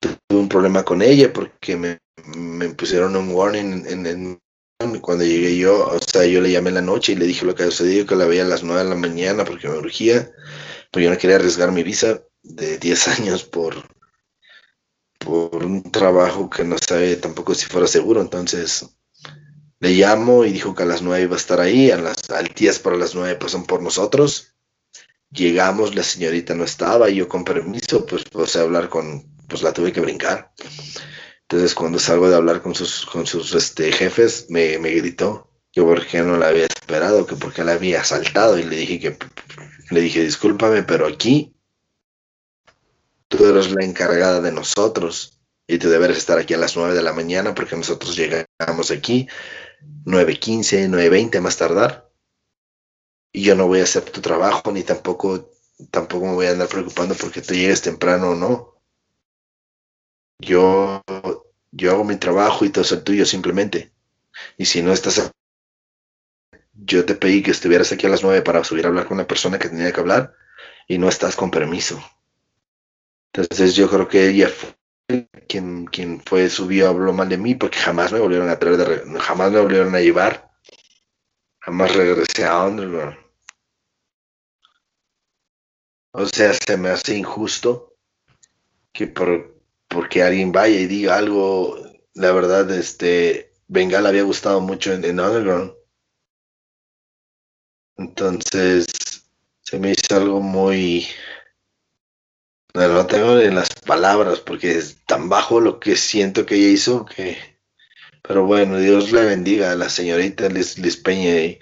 tuve 0.00 0.40
un 0.40 0.48
problema 0.48 0.82
con 0.82 1.02
ella 1.02 1.30
porque 1.30 1.76
me, 1.76 1.98
me 2.34 2.70
pusieron 2.70 3.14
un 3.14 3.28
warning 3.34 3.84
en, 3.86 4.40
cuando 5.02 5.26
llegué 5.26 5.58
yo, 5.58 5.88
o 5.88 5.98
sea, 5.98 6.24
yo 6.24 6.40
le 6.40 6.52
llamé 6.52 6.70
en 6.70 6.76
la 6.76 6.80
noche 6.80 7.12
y 7.12 7.16
le 7.16 7.26
dije 7.26 7.44
lo 7.44 7.54
que 7.54 7.64
había 7.64 7.76
sucedido, 7.76 8.06
que 8.06 8.16
la 8.16 8.24
veía 8.24 8.44
a 8.44 8.48
las 8.48 8.62
9 8.62 8.82
de 8.82 8.88
la 8.88 8.96
mañana 8.96 9.44
porque 9.44 9.68
me 9.68 9.76
urgía, 9.76 10.30
pero 10.90 11.04
yo 11.04 11.10
no 11.10 11.18
quería 11.18 11.36
arriesgar 11.36 11.70
mi 11.70 11.82
visa 11.82 12.22
de 12.42 12.78
10 12.78 13.08
años 13.18 13.44
por, 13.44 13.74
por 15.18 15.66
un 15.66 15.82
trabajo 15.82 16.48
que 16.48 16.64
no 16.64 16.78
sabe 16.78 17.16
tampoco 17.16 17.54
si 17.54 17.66
fuera 17.66 17.86
seguro, 17.86 18.22
entonces 18.22 18.86
le 19.82 19.90
llamo 19.90 20.44
y 20.44 20.52
dijo 20.52 20.76
que 20.76 20.84
a 20.84 20.86
las 20.86 21.02
9 21.02 21.24
iba 21.24 21.34
a 21.34 21.38
estar 21.38 21.58
ahí, 21.58 21.90
a 21.90 21.96
las 21.96 22.30
al 22.30 22.46
días 22.54 22.78
para 22.78 22.96
las 22.96 23.16
9 23.16 23.34
pasan 23.34 23.64
por 23.64 23.82
nosotros, 23.82 24.54
llegamos, 25.32 25.96
la 25.96 26.04
señorita 26.04 26.54
no 26.54 26.62
estaba, 26.62 27.10
y 27.10 27.16
yo 27.16 27.28
con 27.28 27.42
permiso, 27.42 28.06
pues, 28.06 28.22
puse 28.22 28.60
hablar 28.60 28.88
con, 28.88 29.26
pues 29.48 29.62
la 29.62 29.72
tuve 29.72 29.92
que 29.92 30.00
brincar. 30.00 30.52
Entonces 31.40 31.74
cuando 31.74 31.98
salgo 31.98 32.30
de 32.30 32.36
hablar 32.36 32.62
con 32.62 32.76
sus, 32.76 33.04
con 33.06 33.26
sus 33.26 33.54
este, 33.56 33.90
jefes, 33.90 34.46
me, 34.50 34.78
me 34.78 34.90
gritó 34.90 35.50
que 35.72 35.82
porque 35.82 36.22
no 36.22 36.36
la 36.36 36.46
había 36.46 36.66
esperado, 36.66 37.26
que 37.26 37.34
porque 37.34 37.64
la 37.64 37.72
había 37.72 38.02
asaltado 38.02 38.60
y 38.60 38.62
le 38.62 38.76
dije 38.76 39.00
que 39.00 39.16
le 39.90 40.00
dije 40.00 40.22
discúlpame, 40.22 40.84
pero 40.84 41.08
aquí 41.08 41.56
tú 43.26 43.46
eres 43.46 43.72
la 43.72 43.84
encargada 43.84 44.40
de 44.40 44.52
nosotros 44.52 45.40
y 45.66 45.78
tú 45.78 45.88
deberes 45.88 46.18
estar 46.18 46.38
aquí 46.38 46.54
a 46.54 46.58
las 46.58 46.76
9 46.76 46.94
de 46.94 47.02
la 47.02 47.12
mañana 47.12 47.52
porque 47.52 47.74
nosotros 47.74 48.16
llegamos 48.16 48.90
aquí 48.92 49.26
9.15, 50.04 50.88
9.20 50.88 51.40
más 51.40 51.56
tardar 51.56 52.10
y 53.32 53.42
yo 53.42 53.54
no 53.54 53.66
voy 53.66 53.80
a 53.80 53.84
hacer 53.84 54.02
tu 54.04 54.20
trabajo 54.20 54.72
ni 54.72 54.82
tampoco 54.82 55.50
tampoco 55.90 56.26
me 56.26 56.34
voy 56.34 56.46
a 56.46 56.50
andar 56.50 56.68
preocupando 56.68 57.14
porque 57.14 57.42
tú 57.42 57.54
llegues 57.54 57.82
temprano 57.82 58.30
o 58.30 58.34
no 58.34 58.72
yo, 60.42 61.02
yo 61.70 61.92
hago 61.92 62.04
mi 62.04 62.16
trabajo 62.16 62.64
y 62.64 62.70
todo 62.70 62.84
es 62.84 62.92
el 62.92 63.04
tuyo 63.04 63.24
simplemente. 63.24 63.92
Y 64.56 64.66
si 64.66 64.82
no 64.82 64.92
estás, 64.92 65.32
yo 66.74 67.04
te 67.04 67.14
pedí 67.14 67.42
que 67.42 67.52
estuvieras 67.52 67.92
aquí 67.92 68.06
a 68.06 68.10
las 68.10 68.22
nueve 68.22 68.42
para 68.42 68.64
subir 68.64 68.84
a 68.84 68.88
hablar 68.88 69.06
con 69.06 69.18
la 69.18 69.26
persona 69.26 69.58
que 69.58 69.68
tenía 69.68 69.92
que 69.92 70.00
hablar 70.00 70.34
y 70.88 70.98
no 70.98 71.08
estás 71.08 71.36
con 71.36 71.50
permiso. 71.50 72.02
Entonces 73.32 73.74
yo 73.74 73.88
creo 73.88 74.08
que 74.08 74.28
ella 74.28 74.48
fue 74.48 74.74
quien, 75.48 75.86
quien 75.86 76.20
fue, 76.20 76.48
subió, 76.48 76.88
habló 76.88 77.12
mal 77.12 77.28
de 77.28 77.38
mí 77.38 77.54
porque 77.54 77.78
jamás 77.78 78.12
me 78.12 78.20
volvieron 78.20 78.48
a 78.48 78.58
traer, 78.58 78.76
de, 78.76 79.20
jamás 79.20 79.52
me 79.52 79.60
volvieron 79.60 79.94
a 79.94 80.00
llevar. 80.00 80.50
Jamás 81.60 81.94
regresé 81.94 82.44
a 82.44 82.64
Underground. 82.64 83.16
O 86.12 86.26
sea, 86.26 86.52
se 86.52 86.76
me 86.76 86.90
hace 86.90 87.16
injusto 87.16 87.96
que 88.92 89.06
por 89.06 89.52
porque 89.92 90.22
alguien 90.22 90.52
vaya 90.52 90.78
y 90.78 90.86
diga 90.86 91.16
algo, 91.16 91.76
la 92.14 92.32
verdad, 92.32 92.70
este, 92.70 93.52
Bengal 93.68 94.06
había 94.06 94.22
gustado 94.22 94.60
mucho 94.60 94.92
en, 94.92 95.20
Underground. 95.20 95.74
Entonces, 97.96 98.86
se 99.60 99.78
me 99.78 99.92
hizo 99.92 100.16
algo 100.16 100.40
muy... 100.40 101.06
No, 102.74 103.06
tengo 103.06 103.38
en 103.38 103.54
las 103.54 103.68
palabras 103.86 104.40
porque 104.40 104.78
es 104.78 105.04
tan 105.04 105.28
bajo 105.28 105.60
lo 105.60 105.78
que 105.78 105.96
siento 105.96 106.46
que 106.46 106.54
ella 106.54 106.68
hizo 106.68 107.04
que... 107.04 107.36
Pero 108.22 108.46
bueno, 108.46 108.78
Dios 108.78 109.12
le 109.12 109.24
bendiga 109.24 109.72
a 109.72 109.76
la 109.76 109.88
señorita 109.88 110.48
Liz, 110.48 110.96
Peña 110.96 111.40
y 111.40 111.58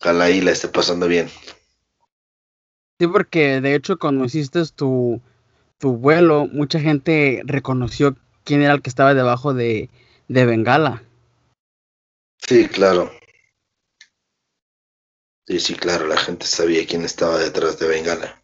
ojalá 0.00 0.24
ahí 0.24 0.40
la 0.40 0.52
esté 0.52 0.68
pasando 0.68 1.08
bien. 1.08 1.28
Sí, 2.98 3.06
porque 3.08 3.60
de 3.60 3.74
hecho 3.74 3.98
cuando 3.98 4.24
hiciste 4.24 4.62
tu, 4.74 5.20
tu 5.78 5.96
vuelo, 5.96 6.46
mucha 6.46 6.80
gente 6.80 7.42
reconoció 7.44 8.16
quién 8.44 8.62
era 8.62 8.72
el 8.72 8.82
que 8.82 8.88
estaba 8.88 9.14
debajo 9.14 9.52
de, 9.52 9.90
de 10.28 10.46
Bengala. 10.46 11.02
Sí, 12.38 12.68
claro. 12.68 13.10
Sí, 15.46 15.60
sí, 15.60 15.74
claro, 15.74 16.06
la 16.06 16.16
gente 16.16 16.46
sabía 16.46 16.86
quién 16.86 17.04
estaba 17.04 17.38
detrás 17.38 17.78
de 17.78 17.88
Bengala. 17.88 18.42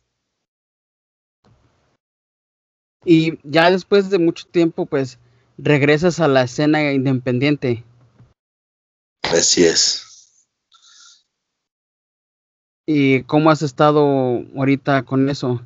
Y 3.05 3.38
ya 3.42 3.70
después 3.70 4.11
de 4.11 4.18
mucho 4.18 4.46
tiempo, 4.46 4.86
pues 4.86 5.18
regresas 5.59 6.20
a 6.20 6.28
la 6.28 6.42
escena 6.42 6.92
independiente. 6.92 7.84
Así 9.22 9.64
es. 9.64 10.46
¿Y 12.86 13.22
cómo 13.24 13.50
has 13.50 13.62
estado 13.62 14.44
ahorita 14.57 15.05
con 15.05 15.28
eso? 15.28 15.61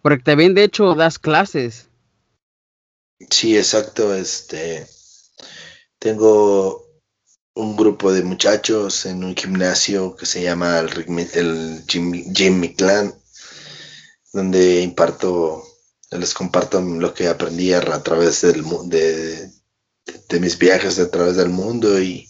Porque 0.00 0.22
también 0.22 0.54
de 0.54 0.64
hecho 0.64 0.94
das 0.94 1.18
clases. 1.18 1.88
Sí, 3.30 3.56
exacto. 3.56 4.14
Este 4.14 4.86
tengo 6.02 6.84
un 7.54 7.76
grupo 7.76 8.12
de 8.12 8.24
muchachos 8.24 9.06
en 9.06 9.22
un 9.22 9.36
gimnasio 9.36 10.16
que 10.16 10.26
se 10.26 10.42
llama 10.42 10.80
el, 10.80 11.28
el 11.34 11.84
Jim, 11.86 12.74
Clan, 12.74 13.14
donde 14.32 14.82
imparto, 14.82 15.62
les 16.18 16.34
comparto 16.34 16.80
lo 16.80 17.14
que 17.14 17.28
aprendí 17.28 17.72
a, 17.72 17.80
través 18.02 18.42
del, 18.42 18.64
de, 18.84 19.50
de 20.28 20.40
mis 20.40 20.58
viajes 20.58 20.98
a 20.98 21.10
través 21.10 21.36
del 21.36 21.48
mundo 21.48 22.00
y 22.00 22.28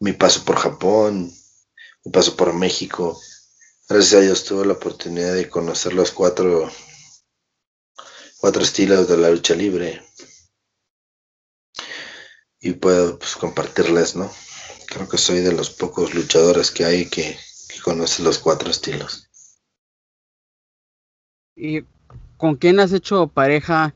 mi 0.00 0.12
paso 0.12 0.44
por 0.44 0.56
Japón, 0.56 1.32
mi 2.04 2.12
paso 2.12 2.36
por 2.36 2.52
México. 2.52 3.20
Gracias 3.88 4.14
a 4.14 4.20
Dios 4.20 4.44
tuve 4.44 4.66
la 4.66 4.74
oportunidad 4.74 5.34
de 5.34 5.48
conocer 5.48 5.92
los 5.92 6.12
cuatro, 6.12 6.70
cuatro 8.38 8.62
estilos 8.62 9.08
de 9.08 9.16
la 9.16 9.30
lucha 9.30 9.54
libre 9.54 10.02
y 12.60 12.72
puedo 12.72 13.18
pues, 13.18 13.34
compartirles, 13.34 14.14
¿no? 14.14 14.32
Creo 14.86 15.08
que 15.08 15.18
soy 15.18 15.40
de 15.40 15.52
los 15.52 15.70
pocos 15.70 16.14
luchadores 16.14 16.70
que 16.70 16.84
hay 16.84 17.08
que, 17.08 17.36
que 17.68 17.80
conoce 17.80 18.22
los 18.22 18.38
cuatro 18.38 18.70
estilos. 18.70 19.28
¿Y 21.56 21.82
con 22.42 22.56
quién 22.56 22.80
has 22.80 22.92
hecho 22.92 23.28
pareja 23.28 23.94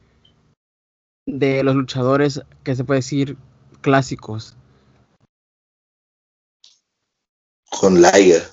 de 1.27 1.65
los 1.65 1.75
luchadores 1.75 2.43
que 2.63 2.77
se 2.77 2.85
puede 2.85 2.99
decir 2.99 3.37
clásicos? 3.81 4.57
Con 7.69 8.01
Liger, 8.01 8.45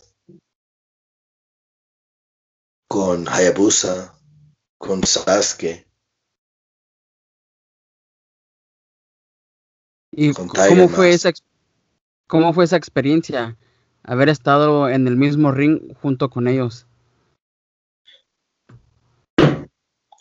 con 2.89 3.27
Hayabusa, 3.27 4.17
con 4.79 5.03
Sasuke, 5.03 5.85
¿Y 10.09 10.33
cómo 10.33 10.89
fue, 10.89 11.11
esa, 11.11 11.31
cómo 12.27 12.51
fue 12.53 12.63
esa 12.63 12.77
experiencia? 12.77 13.59
Haber 14.01 14.29
estado 14.29 14.89
en 14.89 15.05
el 15.07 15.17
mismo 15.17 15.51
ring 15.51 15.93
junto 16.01 16.31
con 16.31 16.47
ellos. 16.47 16.87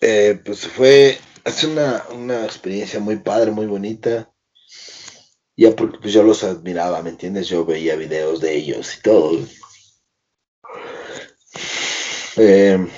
Eh, 0.04 0.40
pues 0.44 0.66
fue, 0.66 1.16
hace 1.44 1.68
una, 1.68 2.04
una 2.10 2.44
experiencia 2.44 2.98
muy 2.98 3.16
padre, 3.20 3.52
muy 3.52 3.66
bonita. 3.66 4.34
Ya 5.56 5.76
porque 5.76 5.98
pues 5.98 6.12
yo 6.12 6.24
los 6.24 6.42
admiraba, 6.42 7.02
¿me 7.02 7.10
entiendes? 7.10 7.46
Yo 7.48 7.64
veía 7.64 7.94
videos 7.94 8.40
de 8.40 8.56
ellos 8.56 8.98
y 8.98 9.02
todo. 9.02 9.38
Eh, 12.36 12.88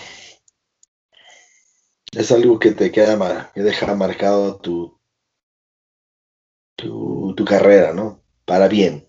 es 2.13 2.33
algo 2.33 2.59
que 2.59 2.71
te 2.71 2.91
queda, 2.91 3.51
que 3.53 3.61
deja 3.63 3.95
marcado 3.95 4.59
tu, 4.61 4.99
tu, 6.77 7.45
carrera, 7.45 7.93
¿no? 7.93 8.25
Para 8.47 8.69
bien. 8.69 9.07